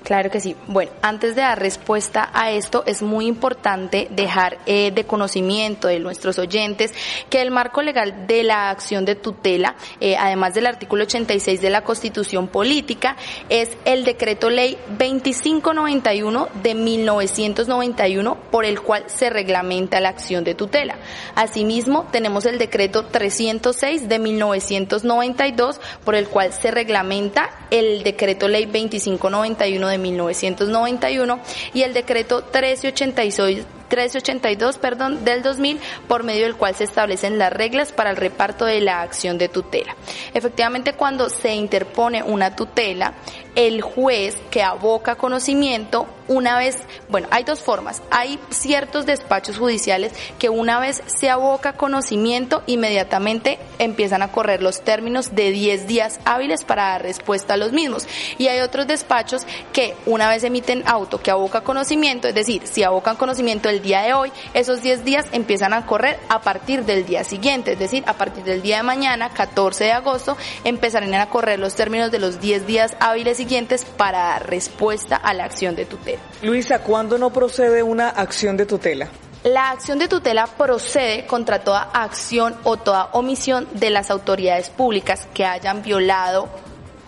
Claro 0.09 0.31
que 0.31 0.39
sí. 0.39 0.55
Bueno, 0.65 0.91
antes 1.03 1.35
de 1.35 1.41
dar 1.43 1.59
respuesta 1.59 2.31
a 2.33 2.49
esto, 2.49 2.81
es 2.87 3.03
muy 3.03 3.27
importante 3.27 4.07
dejar 4.09 4.57
eh, 4.65 4.89
de 4.89 5.03
conocimiento 5.03 5.87
de 5.87 5.99
nuestros 5.99 6.39
oyentes 6.39 6.95
que 7.29 7.43
el 7.43 7.51
marco 7.51 7.83
legal 7.83 8.25
de 8.25 8.41
la 8.41 8.71
acción 8.71 9.05
de 9.05 9.13
tutela, 9.13 9.75
eh, 10.01 10.17
además 10.17 10.55
del 10.55 10.65
artículo 10.65 11.03
86 11.03 11.61
de 11.61 11.69
la 11.69 11.83
Constitución 11.83 12.47
Política, 12.47 13.17
es 13.49 13.69
el 13.85 14.03
decreto 14.03 14.49
ley 14.49 14.79
2591 14.97 16.47
de 16.63 16.73
1991 16.73 18.35
por 18.49 18.65
el 18.65 18.81
cual 18.81 19.03
se 19.05 19.29
reglamenta 19.29 19.99
la 19.99 20.09
acción 20.09 20.43
de 20.43 20.55
tutela. 20.55 20.95
Asimismo, 21.35 22.07
tenemos 22.11 22.47
el 22.47 22.57
decreto 22.57 23.05
306 23.05 24.09
de 24.09 24.17
1992 24.17 25.79
por 26.03 26.15
el 26.15 26.27
cual 26.29 26.51
se 26.51 26.71
reglamenta 26.71 27.51
el 27.69 28.01
decreto 28.01 28.47
ley 28.47 28.65
2591 28.65 29.87
de 29.87 29.98
1991 29.99 31.39
y 31.73 31.83
el 31.83 31.93
decreto 31.93 32.37
1386 32.37 33.78
1382 33.89 34.77
perdón, 34.77 35.25
del 35.25 35.41
2000, 35.41 35.79
por 36.07 36.23
medio 36.23 36.43
del 36.43 36.55
cual 36.55 36.75
se 36.75 36.83
establecen 36.83 37.37
las 37.37 37.51
reglas 37.51 37.91
para 37.91 38.11
el 38.11 38.17
reparto 38.17 38.65
de 38.65 38.81
la 38.81 39.01
acción 39.01 39.37
de 39.37 39.49
tutela. 39.49 39.95
Efectivamente, 40.33 40.93
cuando 40.93 41.29
se 41.29 41.53
interpone 41.53 42.23
una 42.23 42.55
tutela, 42.55 43.13
el 43.55 43.81
juez 43.81 44.37
que 44.51 44.63
aboca 44.63 45.15
conocimiento 45.15 46.07
una 46.29 46.59
vez, 46.59 46.77
bueno, 47.09 47.27
hay 47.31 47.43
dos 47.43 47.59
formas. 47.59 48.03
Hay 48.11 48.39
ciertos 48.51 49.07
despachos 49.07 49.57
judiciales 49.57 50.13
que 50.37 50.47
una 50.47 50.79
vez 50.79 51.01
se 51.07 51.29
aboca 51.29 51.73
conocimiento, 51.73 52.61
inmediatamente 52.67 53.57
empiezan 53.79 54.21
a 54.21 54.31
correr 54.31 54.61
los 54.61 54.81
términos 54.81 55.33
de 55.33 55.49
10 55.49 55.87
días 55.87 56.19
hábiles 56.25 56.63
para 56.63 56.83
dar 56.83 57.01
respuesta 57.01 57.55
a 57.55 57.57
los 57.57 57.71
mismos. 57.71 58.07
Y 58.37 58.47
hay 58.47 58.59
otros 58.59 58.85
despachos 58.85 59.41
que 59.73 59.95
una 60.05 60.29
vez 60.29 60.43
emiten 60.43 60.83
auto 60.85 61.19
que 61.19 61.31
aboca 61.31 61.61
conocimiento, 61.61 62.27
es 62.27 62.35
decir, 62.35 62.61
si 62.65 62.83
abocan 62.83 63.15
conocimiento 63.15 63.67
el 63.67 63.78
día 63.81 64.01
de 64.01 64.13
hoy, 64.13 64.31
esos 64.53 64.81
10 64.81 65.03
días 65.03 65.25
empiezan 65.31 65.73
a 65.73 65.85
correr 65.85 66.19
a 66.29 66.41
partir 66.41 66.85
del 66.85 67.05
día 67.05 67.23
siguiente, 67.23 67.73
es 67.73 67.79
decir, 67.79 68.03
a 68.07 68.13
partir 68.13 68.43
del 68.43 68.61
día 68.61 68.77
de 68.77 68.83
mañana, 68.83 69.29
14 69.29 69.85
de 69.85 69.91
agosto, 69.91 70.37
empezarán 70.63 71.13
a 71.15 71.29
correr 71.29 71.59
los 71.59 71.75
términos 71.75 72.11
de 72.11 72.19
los 72.19 72.39
10 72.39 72.67
días 72.67 72.95
hábiles 72.99 73.37
siguientes 73.37 73.85
para 73.85 74.19
dar 74.19 74.49
respuesta 74.49 75.15
a 75.15 75.33
la 75.33 75.45
acción 75.45 75.75
de 75.75 75.85
tutela. 75.85 76.21
Luisa, 76.41 76.79
¿cuándo 76.79 77.17
no 77.17 77.31
procede 77.31 77.83
una 77.83 78.09
acción 78.09 78.57
de 78.57 78.65
tutela? 78.65 79.09
La 79.43 79.71
acción 79.71 79.99
de 79.99 80.09
tutela 80.09 80.47
procede 80.47 81.25
contra 81.25 81.63
toda 81.63 81.89
acción 81.93 82.57
o 82.63 82.75
toda 82.75 83.05
omisión 83.13 83.69
de 83.71 83.89
las 83.89 84.11
autoridades 84.11 84.69
públicas 84.69 85.29
que 85.33 85.45
hayan 85.45 85.81
violado, 85.81 86.49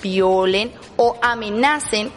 violen 0.02 0.72
o 0.96 1.18
amenacen 1.22 2.12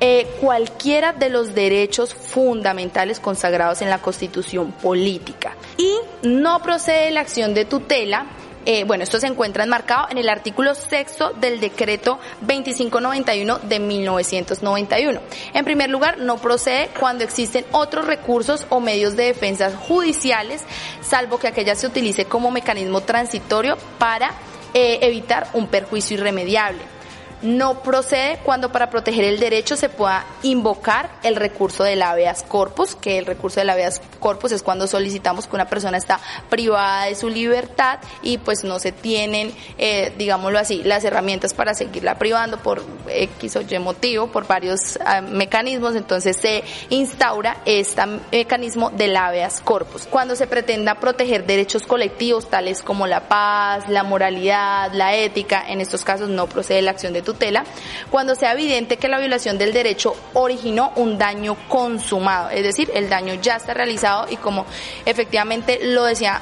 eh, 0.00 0.26
cualquiera 0.40 1.12
de 1.12 1.30
los 1.30 1.54
derechos 1.54 2.14
fundamentales 2.14 3.20
consagrados 3.20 3.82
en 3.82 3.90
la 3.90 3.98
Constitución 3.98 4.72
política. 4.72 5.56
Y 5.78 5.98
no 6.26 6.62
procede 6.62 7.10
la 7.10 7.20
acción 7.20 7.54
de 7.54 7.64
tutela 7.64 8.26
eh, 8.68 8.82
bueno, 8.82 9.04
esto 9.04 9.20
se 9.20 9.28
encuentra 9.28 9.62
enmarcado 9.62 10.08
en 10.10 10.18
el 10.18 10.28
artículo 10.28 10.74
sexto 10.74 11.30
del 11.30 11.60
decreto 11.60 12.18
2591 12.40 13.60
de 13.60 13.78
1991. 13.78 15.20
En 15.54 15.64
primer 15.64 15.88
lugar, 15.88 16.18
no 16.18 16.38
procede 16.38 16.90
cuando 16.98 17.22
existen 17.22 17.64
otros 17.70 18.06
recursos 18.06 18.66
o 18.68 18.80
medios 18.80 19.14
de 19.14 19.26
defensa 19.26 19.70
judiciales, 19.70 20.64
salvo 21.00 21.38
que 21.38 21.46
aquella 21.46 21.76
se 21.76 21.86
utilice 21.86 22.24
como 22.24 22.50
mecanismo 22.50 23.02
transitorio 23.02 23.76
para 24.00 24.32
eh, 24.74 24.98
evitar 25.02 25.48
un 25.52 25.68
perjuicio 25.68 26.16
irremediable 26.16 26.95
no 27.42 27.82
procede 27.82 28.38
cuando 28.44 28.72
para 28.72 28.90
proteger 28.90 29.24
el 29.24 29.38
derecho 29.38 29.76
se 29.76 29.88
pueda 29.88 30.24
invocar 30.42 31.10
el 31.22 31.36
recurso 31.36 31.84
del 31.84 32.02
habeas 32.02 32.42
corpus, 32.42 32.94
que 32.94 33.18
el 33.18 33.26
recurso 33.26 33.60
del 33.60 33.70
habeas 33.70 34.00
corpus 34.20 34.52
es 34.52 34.62
cuando 34.62 34.86
solicitamos 34.86 35.46
que 35.46 35.56
una 35.56 35.66
persona 35.66 35.96
está 35.98 36.20
privada 36.48 37.06
de 37.06 37.14
su 37.14 37.28
libertad 37.28 37.98
y 38.22 38.38
pues 38.38 38.64
no 38.64 38.78
se 38.78 38.92
tienen, 38.92 39.52
eh, 39.78 40.12
digámoslo 40.16 40.58
así, 40.58 40.82
las 40.84 41.04
herramientas 41.04 41.54
para 41.54 41.74
seguirla 41.74 42.16
privando 42.16 42.58
por 42.58 42.82
X 43.08 43.56
o 43.56 43.60
Y 43.60 43.78
motivo, 43.78 44.28
por 44.28 44.46
varios 44.46 44.98
ah, 45.04 45.20
mecanismos, 45.20 45.94
entonces 45.94 46.36
se 46.36 46.64
instaura 46.90 47.58
este 47.64 48.02
mecanismo 48.32 48.90
del 48.90 49.16
habeas 49.16 49.60
corpus. 49.60 50.06
Cuando 50.08 50.36
se 50.36 50.46
pretenda 50.46 50.96
proteger 50.96 51.46
derechos 51.46 51.86
colectivos 51.86 52.48
tales 52.48 52.82
como 52.82 53.06
la 53.06 53.28
paz, 53.28 53.88
la 53.88 54.02
moralidad, 54.02 54.92
la 54.92 55.14
ética, 55.14 55.64
en 55.68 55.80
estos 55.80 56.04
casos 56.04 56.28
no 56.28 56.46
procede 56.46 56.82
la 56.82 56.92
acción 56.92 57.12
de 57.12 57.22
tutela 57.26 57.64
cuando 58.10 58.34
sea 58.34 58.52
evidente 58.52 58.96
que 58.96 59.08
la 59.08 59.18
violación 59.18 59.58
del 59.58 59.74
derecho 59.74 60.16
originó 60.32 60.92
un 60.96 61.18
daño 61.18 61.56
consumado, 61.68 62.48
es 62.48 62.62
decir, 62.62 62.90
el 62.94 63.10
daño 63.10 63.34
ya 63.34 63.56
está 63.56 63.74
realizado 63.74 64.26
y 64.30 64.36
como 64.36 64.64
efectivamente 65.04 65.80
lo 65.82 66.04
decía 66.04 66.40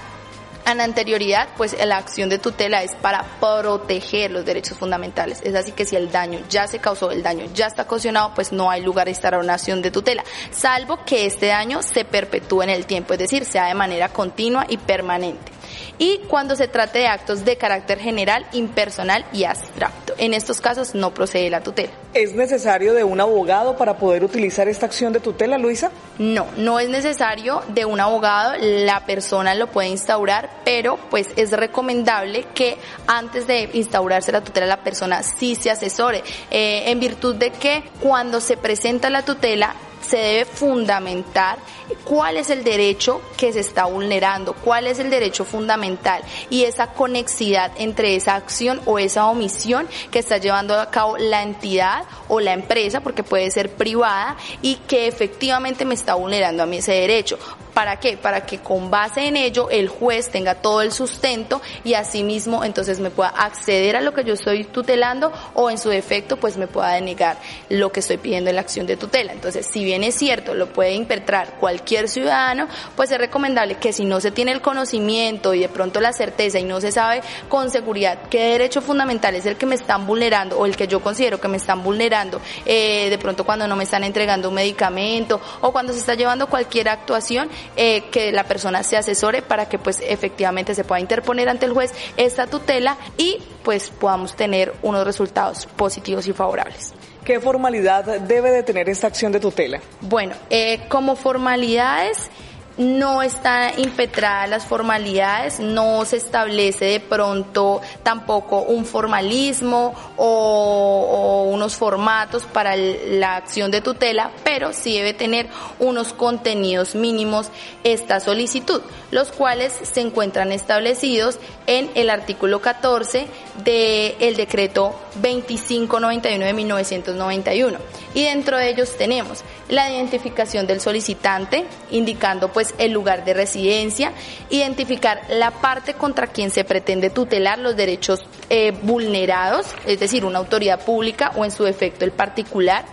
en 0.67 0.81
anterioridad, 0.81 1.49
pues 1.57 1.77
la 1.85 1.99
acción 1.99 2.29
de 2.29 2.39
tutela 2.39 2.83
es 2.83 2.95
para 2.97 3.23
proteger 3.39 4.31
los 4.31 4.45
derechos 4.45 4.79
fundamentales. 4.79 5.41
Es 5.43 5.55
así 5.55 5.73
que 5.73 5.85
si 5.85 5.97
el 5.97 6.11
daño 6.11 6.41
ya 6.49 6.67
se 6.67 6.79
causó, 6.79 7.11
el 7.11 7.23
daño 7.23 7.47
ya 7.55 7.67
está 7.67 7.83
ocasionado, 7.83 8.33
pues 8.35 8.53
no 8.53 8.71
hay 8.71 8.83
lugar 8.83 9.07
de 9.07 9.13
estar 9.13 9.35
a 9.35 9.39
una 9.39 9.55
acción 9.55 9.83
de 9.83 9.91
tutela, 9.91 10.25
salvo 10.53 11.05
que 11.05 11.27
este 11.27 11.47
daño 11.47 11.83
se 11.83 12.05
perpetúe 12.05 12.63
en 12.63 12.71
el 12.71 12.87
tiempo, 12.87 13.13
es 13.13 13.19
decir, 13.19 13.45
sea 13.45 13.67
de 13.67 13.75
manera 13.75 14.09
continua 14.09 14.65
y 14.69 14.79
permanente 14.79 15.53
y 15.99 16.19
cuando 16.29 16.57
se 16.57 16.69
trate 16.69 17.01
de 17.01 17.07
actos 17.07 17.45
de 17.45 17.57
carácter 17.57 17.99
general, 17.99 18.47
impersonal 18.53 19.25
y 19.33 19.45
abstracto. 19.45 20.15
En 20.19 20.35
estos 20.35 20.61
casos 20.61 20.95
no 20.95 21.13
procede 21.13 21.51
la 21.51 21.61
tutela. 21.61 21.93
¿Es 22.15 22.35
necesario 22.35 22.95
de 22.95 23.05
un 23.05 23.21
abogado 23.21 23.77
para 23.77 23.97
poder 23.97 24.25
utilizar 24.25 24.69
esta 24.69 24.87
acción 24.87 25.13
de 25.13 25.21
tutela, 25.21 25.59
Luisa? 25.59 25.91
No, 26.19 26.47
no 26.57 26.79
es 26.79 26.89
necesario 26.89 27.63
de 27.69 27.85
un 27.85 28.01
abogado, 28.01 28.55
la 28.61 29.05
persona 29.07 29.55
lo 29.55 29.69
puede 29.69 29.89
instaurar, 29.89 30.51
pero 30.65 30.99
pues 31.11 31.29
es 31.37 31.51
recomendable 31.51 32.45
que 32.55 32.79
antes 33.07 33.47
de 33.47 33.69
instaurarse 33.73 34.33
la 34.33 34.43
tutela 34.43 34.67
la 34.67 34.85
persona 34.85 35.23
sí 35.23 35.55
se 35.55 35.71
asesore, 35.71 36.23
eh, 36.51 36.85
en 36.87 37.01
virtud 37.01 37.35
de 37.35 37.51
que 37.51 37.83
cuando 38.01 38.41
se 38.41 38.57
presenta 38.57 39.11
la 39.11 39.23
tutela 39.23 39.75
se 40.05 40.19
debe 40.19 40.45
fundamentar 40.45 41.59
cuál 42.05 42.37
es 42.37 42.51
el 42.51 42.65
derecho 42.65 43.21
que 43.37 43.53
se 43.53 43.61
está 43.61 43.85
vulnerando, 43.87 44.55
cuál 44.55 44.87
es 44.87 44.99
el 44.99 45.11
derecho 45.11 45.45
fundamental 45.45 46.23
y 46.51 46.65
esa 46.65 46.89
conexidad 46.89 47.73
entre 47.77 48.15
esa 48.15 48.35
acción 48.35 48.81
o 48.85 48.99
esa 48.99 49.27
omisión 49.27 49.89
que 50.11 50.19
está 50.19 50.39
llevando 50.39 50.79
a 50.79 50.91
cabo 50.91 51.17
la 51.17 51.43
entidad 51.43 52.05
o 52.29 52.41
la 52.41 52.53
empresa, 52.53 53.01
porque 53.01 53.23
puede 53.23 53.51
ser 53.51 53.71
privada, 53.71 54.37
y 54.63 54.77
que 54.77 55.07
efectivamente 55.07 55.85
me 55.85 55.95
está 55.95 56.15
vulnerando 56.15 56.63
a 56.63 56.67
mí 56.67 56.79
ese 56.79 56.93
derecho. 56.93 57.39
¿Para 57.75 57.99
qué? 57.99 58.17
Para 58.17 58.47
que 58.47 58.59
con 58.59 58.89
base 58.89 59.27
en 59.27 59.37
ello 59.37 59.69
el 59.69 59.89
juez 59.89 60.31
tenga 60.31 60.55
todo 60.55 60.81
el 60.81 60.93
sustento 60.93 61.61
y 61.83 61.95
asimismo 61.95 62.63
entonces 62.63 63.01
me 63.01 63.11
pueda 63.11 63.31
acceder 63.31 63.97
a 63.97 64.01
lo 64.01 64.15
que 64.15 64.23
yo 64.23 64.35
estoy 64.35 64.63
tutelando 64.63 65.33
o 65.55 65.71
en 65.71 65.79
su 65.79 65.89
defecto 65.89 66.37
pues 66.37 66.57
me 66.57 66.69
pueda 66.69 66.93
denegar 66.93 67.37
lo 67.71 67.91
que 67.91 67.99
estoy 67.99 68.19
pidiendo 68.19 68.51
en 68.51 68.57
la 68.57 68.63
acción 68.63 68.87
de 68.87 68.97
tutela. 68.97 69.33
Entonces, 69.33 69.67
si 69.67 69.85
es 70.03 70.15
cierto, 70.15 70.55
lo 70.55 70.73
puede 70.73 70.95
impetrar 70.95 71.59
cualquier 71.61 72.09
ciudadano, 72.09 72.67
pues 72.97 73.11
es 73.13 73.19
recomendable 73.19 73.77
que 73.77 73.93
si 73.93 74.05
no 74.05 74.21
se 74.21 74.31
tiene 74.31 74.53
el 74.53 74.61
conocimiento 74.61 75.55
y 75.55 75.61
de 75.61 75.69
pronto 75.69 76.01
la 76.01 76.13
certeza 76.13 76.59
y 76.59 76.65
no 76.65 76.81
se 76.81 76.91
sabe 76.91 77.21
con 77.49 77.71
seguridad 77.71 78.19
qué 78.31 78.51
derecho 78.51 78.81
fundamental 78.81 79.35
es 79.35 79.47
el 79.47 79.57
que 79.57 79.67
me 79.67 79.75
están 79.75 80.07
vulnerando 80.07 80.59
o 80.59 80.67
el 80.67 80.77
que 80.77 80.89
yo 80.89 81.01
considero 81.01 81.41
que 81.41 81.49
me 81.49 81.57
están 81.57 81.83
vulnerando, 81.83 82.41
eh, 82.65 83.09
de 83.11 83.19
pronto 83.19 83.45
cuando 83.45 83.69
no 83.69 83.77
me 83.77 83.85
están 83.85 84.05
entregando 84.05 84.49
un 84.49 84.55
medicamento 84.55 85.41
o 85.61 85.73
cuando 85.73 85.93
se 85.93 85.99
está 85.99 86.15
llevando 86.15 86.49
cualquier 86.49 86.89
actuación, 86.89 87.49
eh, 87.77 88.05
que 88.11 88.33
la 88.33 88.45
persona 88.45 88.83
se 88.83 88.97
asesore 88.97 89.43
para 89.43 89.69
que 89.69 89.79
pues 89.79 90.01
efectivamente 90.01 90.75
se 90.75 90.85
pueda 90.85 91.01
interponer 91.01 91.49
ante 91.49 91.67
el 91.67 91.73
juez 91.73 91.93
esta 92.17 92.47
tutela 92.47 92.97
y 93.17 93.39
pues 93.63 93.91
podamos 93.91 94.35
tener 94.37 94.75
unos 94.83 95.05
resultados 95.05 95.67
positivos 95.67 96.27
y 96.27 96.33
favorables. 96.33 96.95
¿Qué 97.25 97.41
formalidad 97.41 98.21
debe 98.21 98.51
de 98.51 98.63
tener 98.63 98.89
esta 98.91 99.07
acción 99.07 99.33
de 99.33 99.41
tutela? 99.41 99.81
Bueno, 100.03 100.35
eh, 100.51 100.81
como 100.89 101.17
formalidades 101.17 102.31
no 102.77 103.23
están 103.23 103.79
impetradas 103.79 104.49
las 104.49 104.67
formalidades, 104.67 105.61
no 105.61 106.05
se 106.05 106.17
establece 106.17 106.87
de 106.87 107.01
pronto 107.01 107.81
tampoco 108.03 108.63
un 108.63 108.85
formalismo 108.85 109.95
o, 110.17 111.49
unos 111.53 111.77
formatos 111.77 112.45
para 112.45 112.77
la 112.77 113.37
acción 113.37 113.71
de 113.71 113.81
tutela, 113.81 114.31
pero 114.43 114.73
sí 114.73 114.95
debe 114.95 115.15
tener 115.15 115.49
unos 115.79 116.13
contenidos 116.13 116.95
mínimos 116.95 117.51
esta 117.85 118.19
solicitud, 118.21 118.83
los 119.11 119.31
cuales 119.31 119.73
se 119.83 120.01
encuentran 120.01 120.53
establecidos 120.53 121.39
en 121.67 121.91
el 121.95 122.11
artículo 122.11 122.61
14 122.61 123.27
del 123.63 124.37
decreto 124.37 124.95
2591 125.17 126.45
de 126.45 126.53
1991. 126.53 127.79
Y 128.15 128.25
dentro 128.25 128.57
de 128.57 128.71
ellos 128.71 128.97
tenemos 128.97 129.45
la 129.69 129.91
identificación 129.91 130.67
del 130.67 130.81
solicitante, 130.81 131.65
indicando 131.91 132.53
pues 132.53 132.64
el 132.79 132.93
lugar 132.93 133.25
de 133.25 133.35
residencia, 133.35 134.13
identificar 134.49 135.23
la 135.29 135.51
parte 135.51 135.95
contra 135.95 136.29
quien 136.29 136.51
se 136.51 136.65
pretende 136.65 137.11
tutelar 137.11 137.59
los 137.59 137.77
derechos 137.77 138.25
eh, 138.49 138.73
vulnerados, 138.83 139.67
es 139.87 140.01
decir, 140.01 140.25
una 140.25 140.39
autoridad 140.39 140.85
pública 140.85 141.33
o 141.37 141.45
en 141.45 141.51
su 141.51 141.65
defecto 141.65 142.05
el 142.05 142.13
particular, 142.13 142.85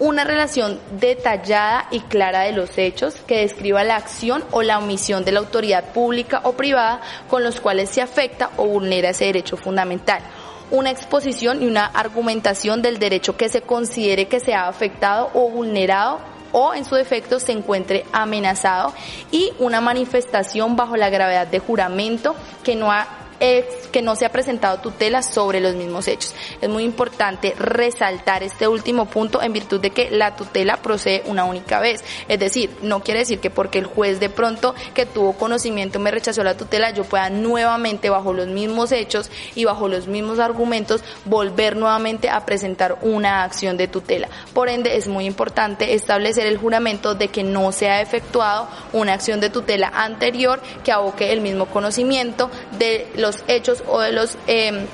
una 0.00 0.24
relación 0.24 0.80
detallada 0.98 1.86
y 1.90 2.00
clara 2.00 2.44
de 2.44 2.52
los 2.52 2.78
hechos 2.78 3.14
que 3.26 3.40
describa 3.40 3.84
la 3.84 3.96
acción 3.96 4.42
o 4.50 4.62
la 4.62 4.78
omisión 4.78 5.26
de 5.26 5.32
la 5.32 5.40
autoridad 5.40 5.92
pública 5.92 6.40
o 6.44 6.52
privada 6.52 7.02
con 7.28 7.44
los 7.44 7.60
cuales 7.60 7.90
se 7.90 8.00
afecta 8.00 8.50
o 8.56 8.66
vulnera 8.66 9.10
ese 9.10 9.26
derecho 9.26 9.58
fundamental. 9.58 10.22
Una 10.70 10.90
exposición 10.90 11.62
y 11.62 11.66
una 11.66 11.84
argumentación 11.84 12.80
del 12.80 12.98
derecho 12.98 13.36
que 13.36 13.50
se 13.50 13.60
considere 13.60 14.26
que 14.26 14.40
se 14.40 14.54
ha 14.54 14.68
afectado 14.68 15.30
o 15.34 15.50
vulnerado 15.50 16.20
o 16.52 16.74
en 16.74 16.84
su 16.84 16.94
defecto 16.94 17.40
se 17.40 17.52
encuentre 17.52 18.04
amenazado 18.12 18.92
y 19.30 19.52
una 19.58 19.80
manifestación 19.80 20.76
bajo 20.76 20.96
la 20.96 21.10
gravedad 21.10 21.46
de 21.46 21.58
juramento 21.58 22.34
que 22.62 22.76
no 22.76 22.92
ha 22.92 23.19
que 23.40 24.02
no 24.02 24.16
se 24.16 24.26
ha 24.26 24.32
presentado 24.32 24.78
tutela 24.78 25.22
sobre 25.22 25.60
los 25.60 25.74
mismos 25.74 26.06
hechos. 26.08 26.34
Es 26.60 26.68
muy 26.68 26.84
importante 26.84 27.54
resaltar 27.58 28.42
este 28.42 28.68
último 28.68 29.06
punto 29.06 29.42
en 29.42 29.52
virtud 29.52 29.80
de 29.80 29.90
que 29.90 30.10
la 30.10 30.36
tutela 30.36 30.76
procede 30.76 31.22
una 31.26 31.44
única 31.44 31.80
vez. 31.80 32.04
Es 32.28 32.38
decir, 32.38 32.70
no 32.82 33.02
quiere 33.02 33.20
decir 33.20 33.40
que 33.40 33.50
porque 33.50 33.78
el 33.78 33.86
juez 33.86 34.20
de 34.20 34.30
pronto 34.30 34.74
que 34.94 35.06
tuvo 35.06 35.32
conocimiento 35.32 35.98
me 35.98 36.10
rechazó 36.10 36.44
la 36.44 36.56
tutela, 36.56 36.90
yo 36.90 37.04
pueda 37.04 37.30
nuevamente 37.30 38.10
bajo 38.10 38.32
los 38.32 38.48
mismos 38.48 38.92
hechos 38.92 39.30
y 39.54 39.64
bajo 39.64 39.88
los 39.88 40.06
mismos 40.06 40.38
argumentos 40.38 41.02
volver 41.24 41.76
nuevamente 41.76 42.28
a 42.28 42.44
presentar 42.44 42.98
una 43.02 43.42
acción 43.42 43.76
de 43.76 43.88
tutela. 43.88 44.28
Por 44.52 44.68
ende, 44.68 44.96
es 44.96 45.08
muy 45.08 45.24
importante 45.24 45.94
establecer 45.94 46.46
el 46.46 46.58
juramento 46.58 47.14
de 47.14 47.28
que 47.28 47.42
no 47.42 47.72
se 47.72 47.88
ha 47.88 48.00
efectuado 48.00 48.68
una 48.92 49.14
acción 49.14 49.40
de 49.40 49.50
tutela 49.50 49.88
anterior 49.94 50.60
que 50.84 50.92
aboque 50.92 51.32
el 51.32 51.40
mismo 51.40 51.66
conocimiento 51.66 52.50
de 52.78 53.08
los 53.16 53.29
hechos 53.48 53.82
o 53.86 54.00
de 54.00 54.12
los 54.12 54.36
eh, 54.46 54.86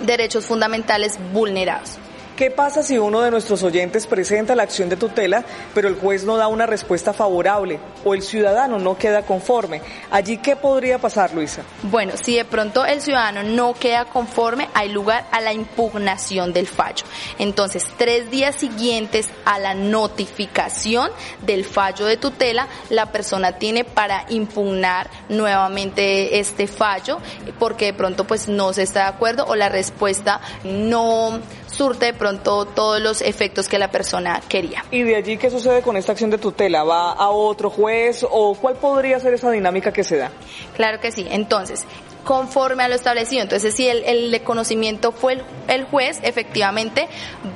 derechos 0.00 0.46
fundamentales 0.46 1.18
vulnerados. 1.32 1.99
¿Qué 2.40 2.50
pasa 2.50 2.82
si 2.82 2.96
uno 2.96 3.20
de 3.20 3.30
nuestros 3.30 3.62
oyentes 3.64 4.06
presenta 4.06 4.54
la 4.54 4.62
acción 4.62 4.88
de 4.88 4.96
tutela, 4.96 5.44
pero 5.74 5.88
el 5.88 5.96
juez 5.96 6.24
no 6.24 6.38
da 6.38 6.48
una 6.48 6.64
respuesta 6.64 7.12
favorable 7.12 7.78
o 8.02 8.14
el 8.14 8.22
ciudadano 8.22 8.78
no 8.78 8.96
queda 8.96 9.26
conforme? 9.26 9.82
Allí, 10.10 10.38
¿qué 10.38 10.56
podría 10.56 10.98
pasar, 10.98 11.34
Luisa? 11.34 11.64
Bueno, 11.82 12.14
si 12.16 12.36
de 12.36 12.46
pronto 12.46 12.86
el 12.86 13.02
ciudadano 13.02 13.42
no 13.42 13.74
queda 13.74 14.06
conforme, 14.06 14.70
hay 14.72 14.88
lugar 14.88 15.26
a 15.32 15.42
la 15.42 15.52
impugnación 15.52 16.54
del 16.54 16.66
fallo. 16.66 17.04
Entonces, 17.38 17.86
tres 17.98 18.30
días 18.30 18.54
siguientes 18.56 19.28
a 19.44 19.58
la 19.58 19.74
notificación 19.74 21.10
del 21.42 21.66
fallo 21.66 22.06
de 22.06 22.16
tutela, 22.16 22.68
la 22.88 23.12
persona 23.12 23.58
tiene 23.58 23.84
para 23.84 24.24
impugnar 24.30 25.10
nuevamente 25.28 26.38
este 26.38 26.66
fallo 26.66 27.18
porque 27.58 27.84
de 27.84 27.92
pronto 27.92 28.26
pues 28.26 28.48
no 28.48 28.72
se 28.72 28.84
está 28.84 29.00
de 29.00 29.08
acuerdo 29.10 29.44
o 29.44 29.56
la 29.56 29.68
respuesta 29.68 30.40
no 30.64 31.38
surte 31.80 32.04
de 32.04 32.12
pronto 32.12 32.66
todos 32.66 33.00
los 33.00 33.22
efectos 33.22 33.66
que 33.66 33.78
la 33.78 33.90
persona 33.90 34.42
quería. 34.50 34.84
¿Y 34.90 35.02
de 35.02 35.16
allí 35.16 35.38
qué 35.38 35.48
sucede 35.48 35.80
con 35.80 35.96
esta 35.96 36.12
acción 36.12 36.28
de 36.28 36.36
tutela? 36.36 36.84
¿Va 36.84 37.12
a 37.12 37.30
otro 37.30 37.70
juez 37.70 38.22
o 38.30 38.54
cuál 38.54 38.74
podría 38.74 39.18
ser 39.18 39.32
esa 39.32 39.50
dinámica 39.50 39.90
que 39.90 40.04
se 40.04 40.18
da? 40.18 40.30
Claro 40.76 41.00
que 41.00 41.10
sí. 41.10 41.26
Entonces, 41.30 41.86
conforme 42.22 42.82
a 42.82 42.88
lo 42.88 42.96
establecido. 42.96 43.40
Entonces, 43.40 43.74
si 43.74 43.88
el, 43.88 44.04
el 44.04 44.42
conocimiento 44.42 45.10
fue 45.10 45.32
el, 45.32 45.42
el 45.68 45.84
juez, 45.84 46.20
efectivamente 46.22 47.08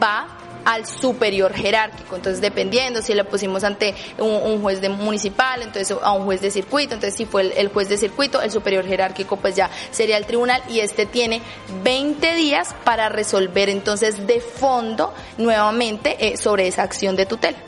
va 0.03 0.27
al 0.65 0.87
superior 0.87 1.53
jerárquico. 1.53 2.17
Entonces, 2.17 2.41
dependiendo 2.41 3.03
si 3.03 3.15
lo 3.15 3.25
pusimos 3.25 3.65
ante 3.65 3.95
un, 4.19 4.61
juez 4.63 4.81
de 4.81 4.89
municipal, 4.89 5.63
entonces 5.63 5.97
a 6.03 6.13
un 6.13 6.25
juez 6.25 6.41
de 6.41 6.51
circuito, 6.51 6.95
entonces 6.95 7.17
si 7.17 7.27
fue 7.27 7.53
el, 7.57 7.69
juez 7.69 7.89
de 7.89 7.97
circuito, 7.97 8.41
el 8.41 8.51
superior 8.51 8.87
jerárquico 8.87 9.37
pues 9.37 9.57
ya 9.57 9.71
sería 9.91 10.17
el 10.17 10.27
tribunal 10.27 10.63
y 10.69 10.81
este 10.81 11.07
tiene 11.07 11.43
20 11.83 12.35
días 12.35 12.75
para 12.85 13.09
resolver 13.09 13.69
entonces 13.69 14.27
de 14.27 14.41
fondo 14.41 15.13
nuevamente 15.39 16.17
eh, 16.27 16.37
sobre 16.37 16.67
esa 16.67 16.83
acción 16.83 17.17
de 17.17 17.27
tutela. 17.27 17.59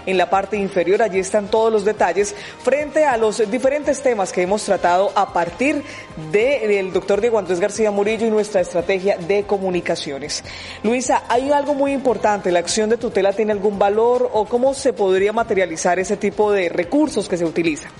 en 0.05 0.17
la 0.17 0.29
parte 0.29 0.57
inferior, 0.57 1.01
allí 1.01 1.19
están 1.19 1.49
todos 1.49 1.71
los 1.71 1.85
detalles 1.85 2.35
frente 2.63 3.05
a 3.05 3.17
los 3.17 3.49
diferentes 3.49 4.01
temas 4.01 4.31
que 4.31 4.41
hemos 4.41 4.63
tratado 4.63 5.11
a 5.15 5.33
partir 5.33 5.83
del 6.31 6.93
doctor 6.93 7.21
Diego 7.21 7.39
Andrés 7.39 7.59
García 7.59 7.91
Murillo 7.91 8.27
y 8.27 8.29
nuestra 8.29 8.61
estrategia 8.61 9.17
de 9.17 9.43
comunicaciones. 9.43 10.43
Luisa, 10.83 11.23
hay 11.27 11.51
algo 11.51 11.73
muy 11.73 11.91
importante, 11.91 12.51
¿la 12.51 12.59
acción 12.59 12.89
de 12.89 12.97
tutela 12.97 13.33
tiene 13.33 13.51
algún 13.51 13.77
valor 13.77 14.29
o 14.33 14.45
cómo 14.45 14.73
se 14.73 14.93
podría 14.93 15.33
materializar 15.33 15.99
ese 15.99 16.17
tipo 16.17 16.51
de 16.51 16.69
recursos 16.69 17.27
que 17.27 17.37
se 17.37 17.45
utilizan? 17.45 17.91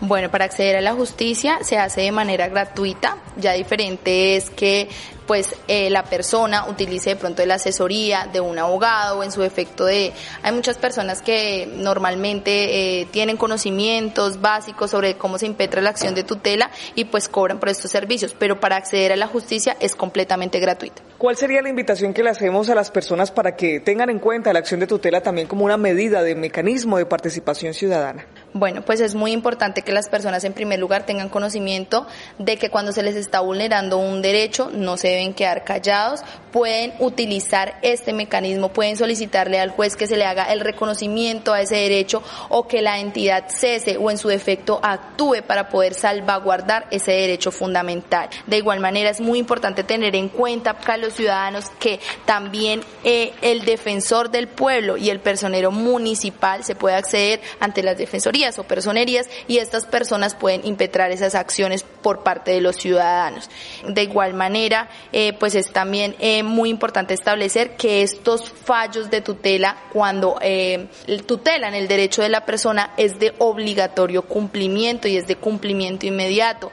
Bueno, 0.00 0.30
para 0.30 0.44
acceder 0.44 0.76
a 0.76 0.80
la 0.80 0.94
justicia 0.94 1.58
se 1.62 1.76
hace 1.76 2.02
de 2.02 2.12
manera 2.12 2.48
gratuita. 2.48 3.16
Ya 3.36 3.52
diferente 3.52 4.36
es 4.36 4.48
que 4.50 4.88
pues 5.26 5.54
eh, 5.68 5.90
la 5.90 6.04
persona 6.04 6.66
utilice 6.68 7.10
de 7.10 7.16
pronto 7.16 7.44
la 7.44 7.56
asesoría 7.56 8.26
de 8.32 8.40
un 8.40 8.58
abogado 8.58 9.18
o 9.18 9.22
en 9.22 9.30
su 9.30 9.42
efecto 9.42 9.84
de... 9.84 10.12
Hay 10.42 10.52
muchas 10.52 10.78
personas 10.78 11.20
que 11.20 11.68
normalmente 11.70 13.00
eh, 13.00 13.06
tienen 13.10 13.36
conocimientos 13.36 14.40
básicos 14.40 14.90
sobre 14.90 15.16
cómo 15.16 15.36
se 15.36 15.44
impetra 15.44 15.82
la 15.82 15.90
acción 15.90 16.14
de 16.14 16.24
tutela 16.24 16.70
y 16.94 17.04
pues 17.04 17.28
cobran 17.28 17.60
por 17.60 17.68
estos 17.68 17.90
servicios, 17.90 18.34
pero 18.38 18.58
para 18.58 18.76
acceder 18.76 19.12
a 19.12 19.16
la 19.16 19.26
justicia 19.26 19.76
es 19.80 19.94
completamente 19.94 20.60
gratuito. 20.60 21.02
¿Cuál 21.18 21.36
sería 21.36 21.60
la 21.60 21.68
invitación 21.68 22.14
que 22.14 22.22
le 22.22 22.30
hacemos 22.30 22.70
a 22.70 22.74
las 22.74 22.90
personas 22.90 23.30
para 23.30 23.54
que 23.54 23.80
tengan 23.80 24.08
en 24.08 24.20
cuenta 24.20 24.52
la 24.54 24.60
acción 24.60 24.80
de 24.80 24.86
tutela 24.86 25.20
también 25.20 25.46
como 25.46 25.66
una 25.66 25.76
medida 25.76 26.22
de 26.22 26.36
mecanismo 26.36 26.96
de 26.96 27.04
participación 27.04 27.74
ciudadana? 27.74 28.24
Bueno, 28.54 28.80
pues 28.80 29.00
es 29.00 29.14
muy 29.14 29.32
importante 29.32 29.82
que 29.82 29.92
las 29.92 30.08
personas 30.08 30.42
en 30.42 30.54
primer 30.54 30.78
lugar 30.78 31.04
tengan 31.04 31.28
conocimiento 31.28 32.06
de 32.38 32.56
que 32.56 32.70
cuando 32.70 32.92
se 32.92 33.02
les 33.02 33.14
está 33.14 33.40
vulnerando 33.40 33.98
un 33.98 34.22
derecho 34.22 34.70
no 34.72 34.96
se 34.96 35.08
deben 35.08 35.34
quedar 35.34 35.64
callados, 35.64 36.22
pueden 36.50 36.94
utilizar 36.98 37.78
este 37.82 38.14
mecanismo, 38.14 38.72
pueden 38.72 38.96
solicitarle 38.96 39.60
al 39.60 39.70
juez 39.70 39.96
que 39.96 40.06
se 40.06 40.16
le 40.16 40.24
haga 40.24 40.50
el 40.50 40.60
reconocimiento 40.60 41.52
a 41.52 41.60
ese 41.60 41.76
derecho 41.76 42.22
o 42.48 42.66
que 42.66 42.80
la 42.80 42.98
entidad 43.00 43.44
cese 43.48 43.98
o 43.98 44.10
en 44.10 44.16
su 44.16 44.28
defecto 44.28 44.80
actúe 44.82 45.42
para 45.46 45.68
poder 45.68 45.92
salvaguardar 45.92 46.86
ese 46.90 47.12
derecho 47.12 47.52
fundamental. 47.52 48.30
De 48.46 48.56
igual 48.56 48.80
manera 48.80 49.10
es 49.10 49.20
muy 49.20 49.38
importante 49.38 49.84
tener 49.84 50.16
en 50.16 50.30
cuenta 50.30 50.78
para 50.78 50.96
los 50.96 51.12
ciudadanos 51.12 51.66
que 51.78 52.00
también 52.24 52.80
eh, 53.04 53.32
el 53.42 53.66
defensor 53.66 54.30
del 54.30 54.48
pueblo 54.48 54.96
y 54.96 55.10
el 55.10 55.20
personero 55.20 55.70
municipal 55.70 56.64
se 56.64 56.74
puede 56.74 56.96
acceder 56.96 57.42
ante 57.60 57.82
las 57.82 57.98
defensorías 57.98 58.37
o 58.38 58.62
personerías 58.62 59.28
y 59.48 59.58
estas 59.58 59.84
personas 59.84 60.34
pueden 60.34 60.64
impetrar 60.64 61.10
esas 61.10 61.34
acciones 61.34 61.82
por 61.82 62.22
parte 62.22 62.52
de 62.52 62.60
los 62.60 62.76
ciudadanos. 62.76 63.50
De 63.86 64.04
igual 64.04 64.34
manera, 64.34 64.88
eh, 65.12 65.32
pues 65.32 65.56
es 65.56 65.72
también 65.72 66.14
eh, 66.20 66.44
muy 66.44 66.70
importante 66.70 67.14
establecer 67.14 67.74
que 67.76 68.02
estos 68.02 68.48
fallos 68.48 69.10
de 69.10 69.22
tutela, 69.22 69.76
cuando 69.92 70.38
eh, 70.40 70.86
tutelan 71.26 71.74
el 71.74 71.88
derecho 71.88 72.22
de 72.22 72.28
la 72.28 72.46
persona, 72.46 72.92
es 72.96 73.18
de 73.18 73.34
obligatorio 73.38 74.22
cumplimiento 74.22 75.08
y 75.08 75.16
es 75.16 75.26
de 75.26 75.36
cumplimiento 75.36 76.06
inmediato. 76.06 76.70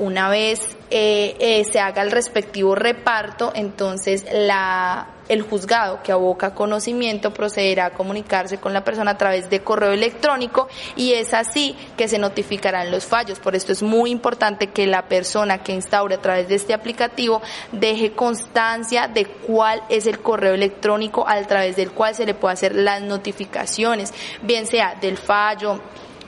Una 0.00 0.28
vez 0.30 0.60
eh, 0.90 1.62
se 1.70 1.78
haga 1.78 2.02
el 2.02 2.10
respectivo 2.10 2.74
reparto, 2.74 3.52
entonces 3.54 4.26
la 4.32 5.08
el 5.30 5.42
juzgado 5.42 6.02
que 6.02 6.10
aboca 6.10 6.54
conocimiento 6.54 7.32
procederá 7.32 7.86
a 7.86 7.90
comunicarse 7.90 8.58
con 8.58 8.72
la 8.72 8.82
persona 8.82 9.12
a 9.12 9.16
través 9.16 9.48
de 9.48 9.60
correo 9.60 9.92
electrónico 9.92 10.68
y 10.96 11.12
es 11.12 11.34
así 11.34 11.76
que 11.96 12.08
se 12.08 12.18
notificarán 12.18 12.90
los 12.90 13.04
fallos. 13.04 13.38
Por 13.38 13.54
esto 13.54 13.70
es 13.70 13.80
muy 13.80 14.10
importante 14.10 14.70
que 14.70 14.88
la 14.88 15.06
persona 15.06 15.62
que 15.62 15.72
instaure 15.72 16.16
a 16.16 16.20
través 16.20 16.48
de 16.48 16.56
este 16.56 16.74
aplicativo 16.74 17.40
deje 17.70 18.10
constancia 18.12 19.06
de 19.06 19.26
cuál 19.26 19.84
es 19.88 20.08
el 20.08 20.18
correo 20.18 20.54
electrónico 20.54 21.24
a 21.28 21.40
través 21.42 21.76
del 21.76 21.92
cual 21.92 22.16
se 22.16 22.26
le 22.26 22.34
puede 22.34 22.54
hacer 22.54 22.74
las 22.74 23.00
notificaciones, 23.00 24.12
bien 24.42 24.66
sea 24.66 24.96
del 25.00 25.16
fallo, 25.16 25.80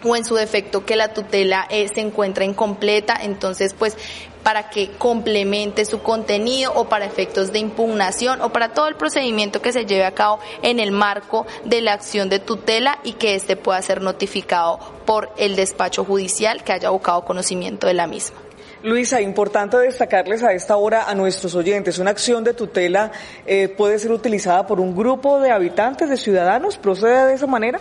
o 0.04 0.16
en 0.16 0.24
su 0.24 0.34
defecto 0.34 0.84
que 0.84 0.96
la 0.96 1.12
tutela 1.12 1.66
eh, 1.70 1.86
se 1.92 2.00
encuentra 2.00 2.44
incompleta, 2.44 3.16
entonces 3.20 3.74
pues 3.74 3.96
para 4.42 4.70
que 4.70 4.90
complemente 4.90 5.84
su 5.84 6.02
contenido 6.02 6.72
o 6.74 6.88
para 6.88 7.04
efectos 7.04 7.52
de 7.52 7.58
impugnación 7.58 8.40
o 8.40 8.52
para 8.52 8.70
todo 8.70 8.88
el 8.88 8.96
procedimiento 8.96 9.62
que 9.62 9.72
se 9.72 9.86
lleve 9.86 10.04
a 10.04 10.14
cabo 10.14 10.40
en 10.62 10.80
el 10.80 10.90
marco 10.90 11.46
de 11.64 11.80
la 11.80 11.92
acción 11.92 12.28
de 12.28 12.38
tutela 12.38 12.98
y 13.04 13.12
que 13.12 13.34
éste 13.34 13.56
pueda 13.56 13.80
ser 13.82 14.02
notificado 14.02 14.78
por 15.06 15.30
el 15.36 15.56
despacho 15.56 16.04
judicial 16.04 16.64
que 16.64 16.72
haya 16.72 16.88
abocado 16.88 17.24
conocimiento 17.24 17.86
de 17.86 17.94
la 17.94 18.06
misma. 18.06 18.38
Luisa, 18.82 19.20
importante 19.20 19.76
destacarles 19.76 20.42
a 20.42 20.52
esta 20.54 20.76
hora 20.76 21.04
a 21.04 21.14
nuestros 21.14 21.54
oyentes, 21.54 22.00
una 22.00 22.10
acción 22.10 22.42
de 22.42 22.52
tutela 22.52 23.12
eh, 23.46 23.68
puede 23.68 24.00
ser 24.00 24.10
utilizada 24.10 24.66
por 24.66 24.80
un 24.80 24.96
grupo 24.96 25.38
de 25.38 25.52
habitantes, 25.52 26.08
de 26.08 26.16
ciudadanos, 26.16 26.78
¿procede 26.78 27.26
de 27.26 27.34
esa 27.34 27.46
manera? 27.46 27.78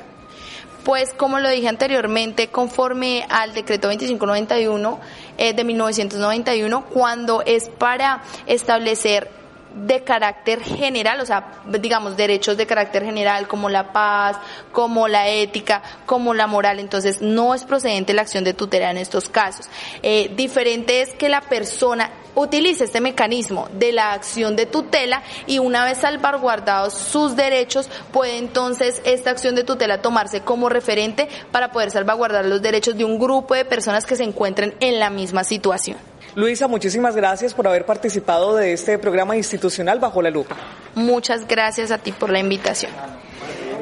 Pues 0.83 1.13
como 1.13 1.39
lo 1.39 1.49
dije 1.49 1.67
anteriormente, 1.67 2.47
conforme 2.47 3.25
al 3.29 3.53
decreto 3.53 3.87
2591 3.87 4.99
eh, 5.37 5.53
de 5.53 5.63
1991, 5.63 6.85
cuando 6.85 7.43
es 7.45 7.69
para 7.69 8.23
establecer 8.47 9.29
de 9.75 10.03
carácter 10.03 10.61
general, 10.61 11.21
o 11.21 11.25
sea, 11.25 11.61
digamos, 11.65 12.17
derechos 12.17 12.57
de 12.57 12.65
carácter 12.65 13.05
general 13.05 13.47
como 13.47 13.69
la 13.69 13.93
paz, 13.93 14.37
como 14.71 15.07
la 15.07 15.29
ética, 15.29 15.81
como 16.05 16.33
la 16.33 16.47
moral. 16.47 16.79
Entonces, 16.79 17.21
no 17.21 17.53
es 17.53 17.63
procedente 17.63 18.13
la 18.13 18.23
acción 18.23 18.43
de 18.43 18.53
tutela 18.53 18.91
en 18.91 18.97
estos 18.97 19.29
casos. 19.29 19.69
Eh, 20.03 20.31
diferente 20.35 21.01
es 21.01 21.13
que 21.13 21.29
la 21.29 21.41
persona 21.41 22.09
utilice 22.35 22.85
este 22.85 23.01
mecanismo 23.01 23.67
de 23.73 23.91
la 23.91 24.13
acción 24.13 24.55
de 24.55 24.65
tutela 24.65 25.23
y 25.47 25.59
una 25.59 25.85
vez 25.85 25.99
salvaguardados 25.99 26.93
sus 26.93 27.35
derechos, 27.35 27.89
puede 28.11 28.37
entonces 28.37 29.01
esta 29.05 29.31
acción 29.31 29.55
de 29.55 29.63
tutela 29.63 30.01
tomarse 30.01 30.41
como 30.41 30.69
referente 30.69 31.27
para 31.51 31.71
poder 31.71 31.91
salvaguardar 31.91 32.45
los 32.45 32.61
derechos 32.61 32.97
de 32.97 33.05
un 33.05 33.19
grupo 33.19 33.55
de 33.55 33.65
personas 33.65 34.05
que 34.05 34.15
se 34.15 34.23
encuentren 34.23 34.75
en 34.79 34.99
la 34.99 35.09
misma 35.09 35.43
situación. 35.43 35.97
Luisa, 36.35 36.67
muchísimas 36.67 37.15
gracias 37.15 37.53
por 37.53 37.67
haber 37.67 37.85
participado 37.85 38.55
de 38.55 38.71
este 38.71 38.97
programa 38.97 39.35
institucional 39.35 39.99
Bajo 39.99 40.21
la 40.21 40.29
Lupa. 40.29 40.55
Muchas 40.95 41.45
gracias 41.45 41.91
a 41.91 41.97
ti 41.97 42.13
por 42.13 42.29
la 42.29 42.39
invitación. 42.39 42.91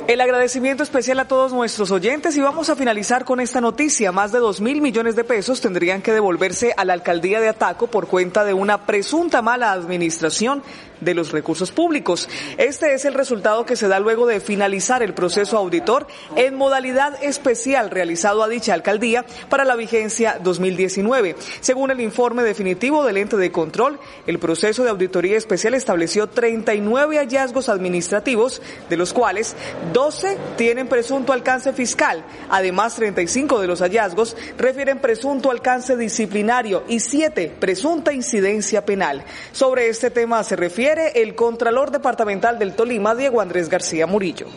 El 0.10 0.22
agradecimiento 0.22 0.82
especial 0.82 1.20
a 1.20 1.28
todos 1.28 1.54
nuestros 1.54 1.92
oyentes 1.92 2.36
y 2.36 2.42
vamos 2.42 2.72
a 2.72 2.76
finalizar 2.76 3.26
con 3.26 3.40
esta 3.40 3.62
noticia. 3.62 4.12
Más 4.12 4.32
de 4.32 4.40
dos 4.40 4.60
mil 4.60 4.82
millones 4.82 5.16
de 5.16 5.24
pesos 5.24 5.62
tendrían 5.62 6.02
que 6.02 6.12
devolverse 6.12 6.74
a 6.76 6.84
la 6.84 6.94
alcaldía 6.94 7.40
de 7.40 7.48
Ataco 7.48 7.86
por 7.86 8.08
cuenta 8.08 8.44
de 8.44 8.56
una 8.56 8.88
presunta 8.88 9.44
mala 9.44 9.72
administración 9.72 10.64
de 11.02 11.14
los 11.14 11.32
recursos 11.32 11.72
públicos. 11.72 12.28
Este 12.58 12.94
es 12.94 13.06
el 13.06 13.14
resultado 13.14 13.66
que 13.66 13.76
se 13.76 13.88
da 13.88 14.00
luego 14.00 14.28
de 14.28 14.40
finalizar 14.40 15.04
el 15.04 15.14
proceso 15.14 15.58
auditor 15.58 16.08
en 16.36 16.56
modalidad 16.56 17.22
especial 17.24 17.90
realizado 17.90 18.44
a 18.44 18.48
dicha 18.48 18.74
alcaldía 18.74 19.26
para 19.50 19.66
la 19.66 19.76
vigencia 19.76 20.40
2019. 20.44 21.36
Según 21.62 21.92
el 21.92 22.02
informe 22.02 22.44
definitivo 22.44 23.04
del 23.06 23.18
ente 23.18 23.38
de 23.38 23.52
control, 23.52 24.00
el 24.28 24.40
proceso 24.40 24.84
de 24.84 24.90
auditoría 24.90 25.38
especial 25.38 25.74
estableció 25.74 26.28
39 26.28 27.18
hallazgos 27.18 27.70
administrativos, 27.70 28.62
de 28.90 28.98
los 28.98 29.14
cuales 29.14 29.56
12 29.94 30.38
tienen 30.58 30.88
presunto 30.88 31.34
alcance 31.34 31.74
fiscal. 31.74 32.24
Además, 32.50 32.96
35 32.96 33.62
de 33.62 33.68
los 33.68 33.80
hallazgos 33.82 34.36
refieren 34.58 35.00
presunto 35.00 35.52
alcance 35.52 35.96
disciplinario 35.96 36.84
y 36.88 37.00
7 37.00 37.56
presunta 37.60 38.14
incidencia 38.14 38.86
penal. 38.86 39.24
Sobre 39.52 39.90
este 39.90 40.10
tema 40.10 40.44
se 40.44 40.56
refiere 40.56 40.89
el 40.98 41.36
Contralor 41.36 41.92
Departamental 41.92 42.58
del 42.58 42.74
Tolima, 42.74 43.14
Diego 43.14 43.42
Andrés 43.42 43.70
García 43.70 44.08
Murillo. 44.08 44.48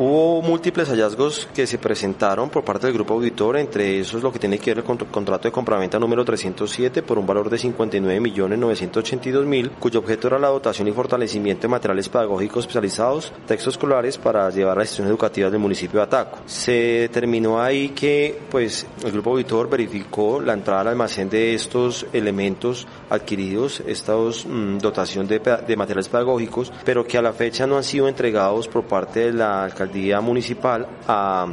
Hubo 0.00 0.42
múltiples 0.42 0.88
hallazgos 0.90 1.48
que 1.52 1.66
se 1.66 1.76
presentaron 1.76 2.50
por 2.50 2.62
parte 2.62 2.86
del 2.86 2.94
grupo 2.94 3.14
auditor, 3.14 3.56
entre 3.56 3.98
esos 3.98 4.22
lo 4.22 4.32
que 4.32 4.38
tiene 4.38 4.56
que 4.56 4.72
ver 4.72 4.78
el 4.78 4.84
contrato 4.84 5.48
de 5.48 5.52
compraventa 5.52 5.98
número 5.98 6.24
307 6.24 7.02
por 7.02 7.18
un 7.18 7.26
valor 7.26 7.50
de 7.50 7.56
59.982.000, 7.56 9.72
cuyo 9.80 9.98
objeto 9.98 10.28
era 10.28 10.38
la 10.38 10.50
dotación 10.50 10.86
y 10.86 10.92
fortalecimiento 10.92 11.62
de 11.62 11.72
materiales 11.72 12.08
pedagógicos 12.08 12.60
especializados, 12.60 13.32
textos 13.48 13.74
escolares 13.74 14.18
para 14.18 14.48
llevar 14.50 14.76
a 14.76 14.82
las 14.82 14.90
instituciones 14.90 15.10
educativas 15.10 15.50
del 15.50 15.60
municipio 15.60 15.98
de 15.98 16.04
Ataco. 16.04 16.38
Se 16.46 16.70
determinó 16.70 17.60
ahí 17.60 17.88
que 17.88 18.38
pues 18.52 18.86
el 19.02 19.10
grupo 19.10 19.30
auditor 19.30 19.68
verificó 19.68 20.40
la 20.40 20.52
entrada 20.52 20.82
al 20.82 20.88
almacén 20.88 21.28
de 21.28 21.54
estos 21.54 22.06
elementos 22.12 22.86
adquiridos, 23.10 23.82
esta 23.84 24.14
mm, 24.14 24.78
dotación 24.78 25.26
de, 25.26 25.40
de 25.40 25.76
materiales 25.76 26.08
pedagógicos, 26.08 26.72
pero 26.84 27.04
que 27.04 27.18
a 27.18 27.22
la 27.22 27.32
fecha 27.32 27.66
no 27.66 27.76
han 27.76 27.82
sido 27.82 28.06
entregados 28.06 28.68
por 28.68 28.84
parte 28.84 29.24
de 29.24 29.32
la 29.32 29.64
alcaldía 29.64 29.87
municipal 30.20 30.86
a 31.06 31.46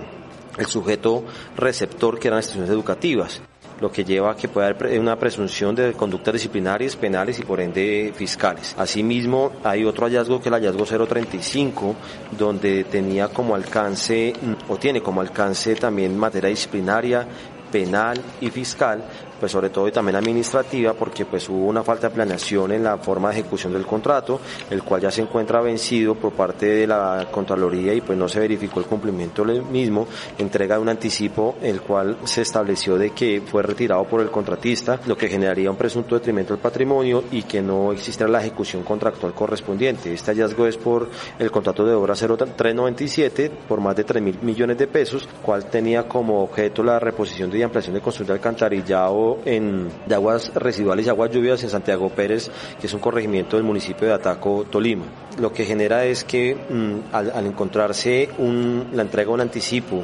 el 0.58 0.66
sujeto 0.68 1.24
receptor 1.58 2.18
que 2.20 2.28
eran 2.30 2.40
instituciones 2.40 2.72
educativas 2.72 3.42
lo 3.80 3.92
que 3.92 4.04
lleva 4.06 4.32
a 4.32 4.36
que 4.36 4.48
pueda 4.48 4.68
haber 4.68 5.00
una 5.00 5.18
presunción 5.18 5.76
de 5.76 5.94
conductas 5.94 6.34
disciplinarias, 6.34 6.96
penales 6.96 7.40
y 7.40 7.44
por 7.44 7.60
ende 7.60 8.14
fiscales. 8.16 8.76
Asimismo, 8.78 9.52
hay 9.64 9.84
otro 9.84 10.06
hallazgo 10.06 10.38
que 10.38 10.50
es 10.50 10.56
el 10.56 10.62
hallazgo 10.62 10.86
035, 10.86 11.96
donde 12.38 12.86
tenía 12.86 13.28
como 13.28 13.56
alcance, 13.56 14.34
mm, 14.40 14.72
o 14.72 14.78
tiene 14.78 15.02
como 15.02 15.22
alcance 15.22 15.76
también 15.76 16.18
materia 16.18 16.50
disciplinaria, 16.50 17.28
penal 17.72 18.18
y 18.40 18.50
fiscal, 18.50 19.04
pues 19.40 19.52
sobre 19.52 19.70
todo 19.70 19.88
y 19.88 19.92
también 19.92 20.16
administrativa, 20.16 20.94
porque 20.94 21.26
pues 21.26 21.48
hubo 21.50 21.66
una 21.66 21.84
falta 21.84 22.10
de 22.10 22.16
planeación 22.16 22.72
en 22.72 22.84
la 22.84 22.98
forma 22.98 23.30
de 23.30 23.40
ejecución 23.40 23.74
del 23.74 23.86
contrato, 23.86 24.40
el 24.70 24.84
cual 24.84 25.02
ya 25.02 25.12
se 25.12 25.22
encuentra 25.22 25.62
vencido 25.62 26.16
por 26.16 26.34
parte 26.34 26.66
de 26.68 26.88
la 26.88 27.28
Contraloría 27.32 27.94
y 27.94 28.02
pues 28.02 28.18
no 28.18 28.28
se 28.28 28.40
verificó 28.40 28.80
el 28.80 28.86
cumplimiento 28.86 29.44
del 29.44 29.64
mismo, 29.64 30.08
entrega 30.38 30.76
de 30.76 30.82
un 30.82 30.90
anticipo, 30.90 31.56
el 31.62 31.82
cual 31.82 32.18
se 32.24 32.42
estableció 32.42 32.98
de 32.98 33.12
que 33.12 33.42
fue 33.46 33.64
retirado 33.64 34.04
por 34.06 34.22
el 34.22 34.32
contratista, 34.32 35.00
lo 35.06 35.18
que 35.18 35.28
generaría 35.28 35.70
un 35.70 35.78
presunto 35.78 36.16
detrimento 36.16 36.54
del 36.54 36.62
patrimonio 36.62 37.24
y 37.32 37.44
que 37.44 37.62
no 37.62 37.92
existiera 37.92 38.32
la 38.32 38.42
ejecución 38.42 38.84
contractual 38.84 39.34
correspondiente. 39.34 40.14
Este 40.14 40.32
hallazgo 40.32 40.68
es 40.68 40.78
por 40.78 41.10
el 41.40 41.52
contrato 41.52 41.86
de 41.86 41.94
obra 41.94 42.16
0397 42.16 43.52
por 43.68 43.82
más 43.82 43.96
de 43.96 44.04
3 44.04 44.22
mil 44.22 44.40
millones 44.42 44.78
de 44.78 44.88
pesos, 44.88 45.28
cual 45.42 45.66
tenía 45.66 46.08
como 46.08 46.44
objeto 46.44 46.84
la 46.84 47.00
reposición 47.00 47.56
y 47.56 47.62
ampliación 47.62 47.96
de 47.96 48.02
construcción 48.02 48.28
de 48.28 48.34
alcantarillado 48.34 49.25
en, 49.46 49.90
de 50.06 50.16
aguas 50.16 50.52
residuales 50.54 51.06
y 51.06 51.10
aguas 51.10 51.32
lluvias 51.32 51.64
en 51.64 51.70
Santiago 51.70 52.10
Pérez, 52.10 52.50
que 52.80 52.88
es 52.88 52.94
un 52.94 53.00
corregimiento 53.00 53.58
del 53.58 53.66
municipio 53.66 54.08
de 54.08 54.14
Ataco, 54.14 54.66
Tolima. 54.70 55.06
Lo 55.40 55.52
que 55.52 55.66
genera 55.66 56.06
es 56.06 56.24
que 56.24 56.56
mm, 56.56 57.14
al, 57.16 57.46
encontrarse 57.46 58.30
un, 58.38 58.88
la 58.94 59.02
entrega 59.02 59.30
de 59.30 59.34
un 59.34 59.42
anticipo 59.42 60.04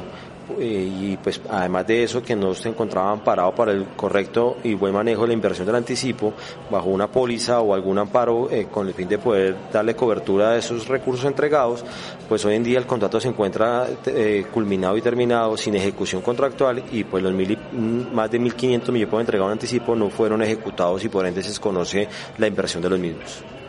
y 0.60 1.16
pues 1.22 1.40
además 1.48 1.86
de 1.86 2.04
eso 2.04 2.22
que 2.22 2.36
no 2.36 2.54
se 2.54 2.68
encontraban 2.68 3.20
parados 3.20 3.54
para 3.54 3.72
el 3.72 3.86
correcto 3.96 4.56
y 4.62 4.74
buen 4.74 4.94
manejo 4.94 5.22
de 5.22 5.28
la 5.28 5.34
inversión 5.34 5.66
del 5.66 5.76
anticipo 5.76 6.32
bajo 6.70 6.88
una 6.88 7.08
póliza 7.08 7.60
o 7.60 7.74
algún 7.74 7.98
amparo 7.98 8.50
eh, 8.50 8.68
con 8.70 8.88
el 8.88 8.94
fin 8.94 9.08
de 9.08 9.18
poder 9.18 9.56
darle 9.72 9.94
cobertura 9.94 10.50
a 10.50 10.56
esos 10.56 10.88
recursos 10.88 11.24
entregados, 11.24 11.84
pues 12.28 12.44
hoy 12.44 12.56
en 12.56 12.64
día 12.64 12.78
el 12.78 12.86
contrato 12.86 13.20
se 13.20 13.28
encuentra 13.28 13.86
eh, 14.06 14.46
culminado 14.52 14.96
y 14.96 15.02
terminado 15.02 15.56
sin 15.56 15.74
ejecución 15.74 16.22
contractual 16.22 16.82
y 16.92 17.04
pues 17.04 17.22
los 17.22 17.32
mil 17.32 17.56
mm, 17.56 18.14
más 18.14 18.30
de 18.30 18.40
1.500 18.40 18.92
millones 18.92 19.20
entregados 19.20 19.48
en 19.48 19.52
anticipo 19.52 19.94
no 19.94 20.10
fueron 20.10 20.42
ejecutados 20.42 21.04
y 21.04 21.08
por 21.08 21.26
ende 21.26 21.42
se 21.42 21.50
desconoce 21.50 22.08
la 22.38 22.46
inversión 22.46 22.82
de 22.82 22.90
los 22.90 22.98
mismos. 22.98 23.61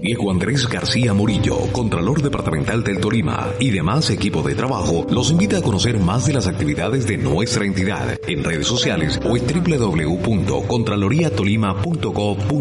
Diego 0.00 0.30
Andrés 0.30 0.68
García 0.68 1.12
Murillo, 1.12 1.56
Contralor 1.72 2.22
Departamental 2.22 2.84
del 2.84 3.00
Tolima 3.00 3.48
y 3.58 3.70
demás 3.70 4.10
equipo 4.10 4.42
de 4.42 4.54
trabajo, 4.54 5.04
los 5.10 5.32
invita 5.32 5.58
a 5.58 5.62
conocer 5.62 5.98
más 5.98 6.26
de 6.26 6.34
las 6.34 6.46
actividades 6.46 7.08
de 7.08 7.16
nuestra 7.16 7.64
entidad 7.64 8.16
en 8.28 8.44
redes 8.44 8.68
sociales 8.68 9.18
o 9.24 9.36
en 9.36 9.44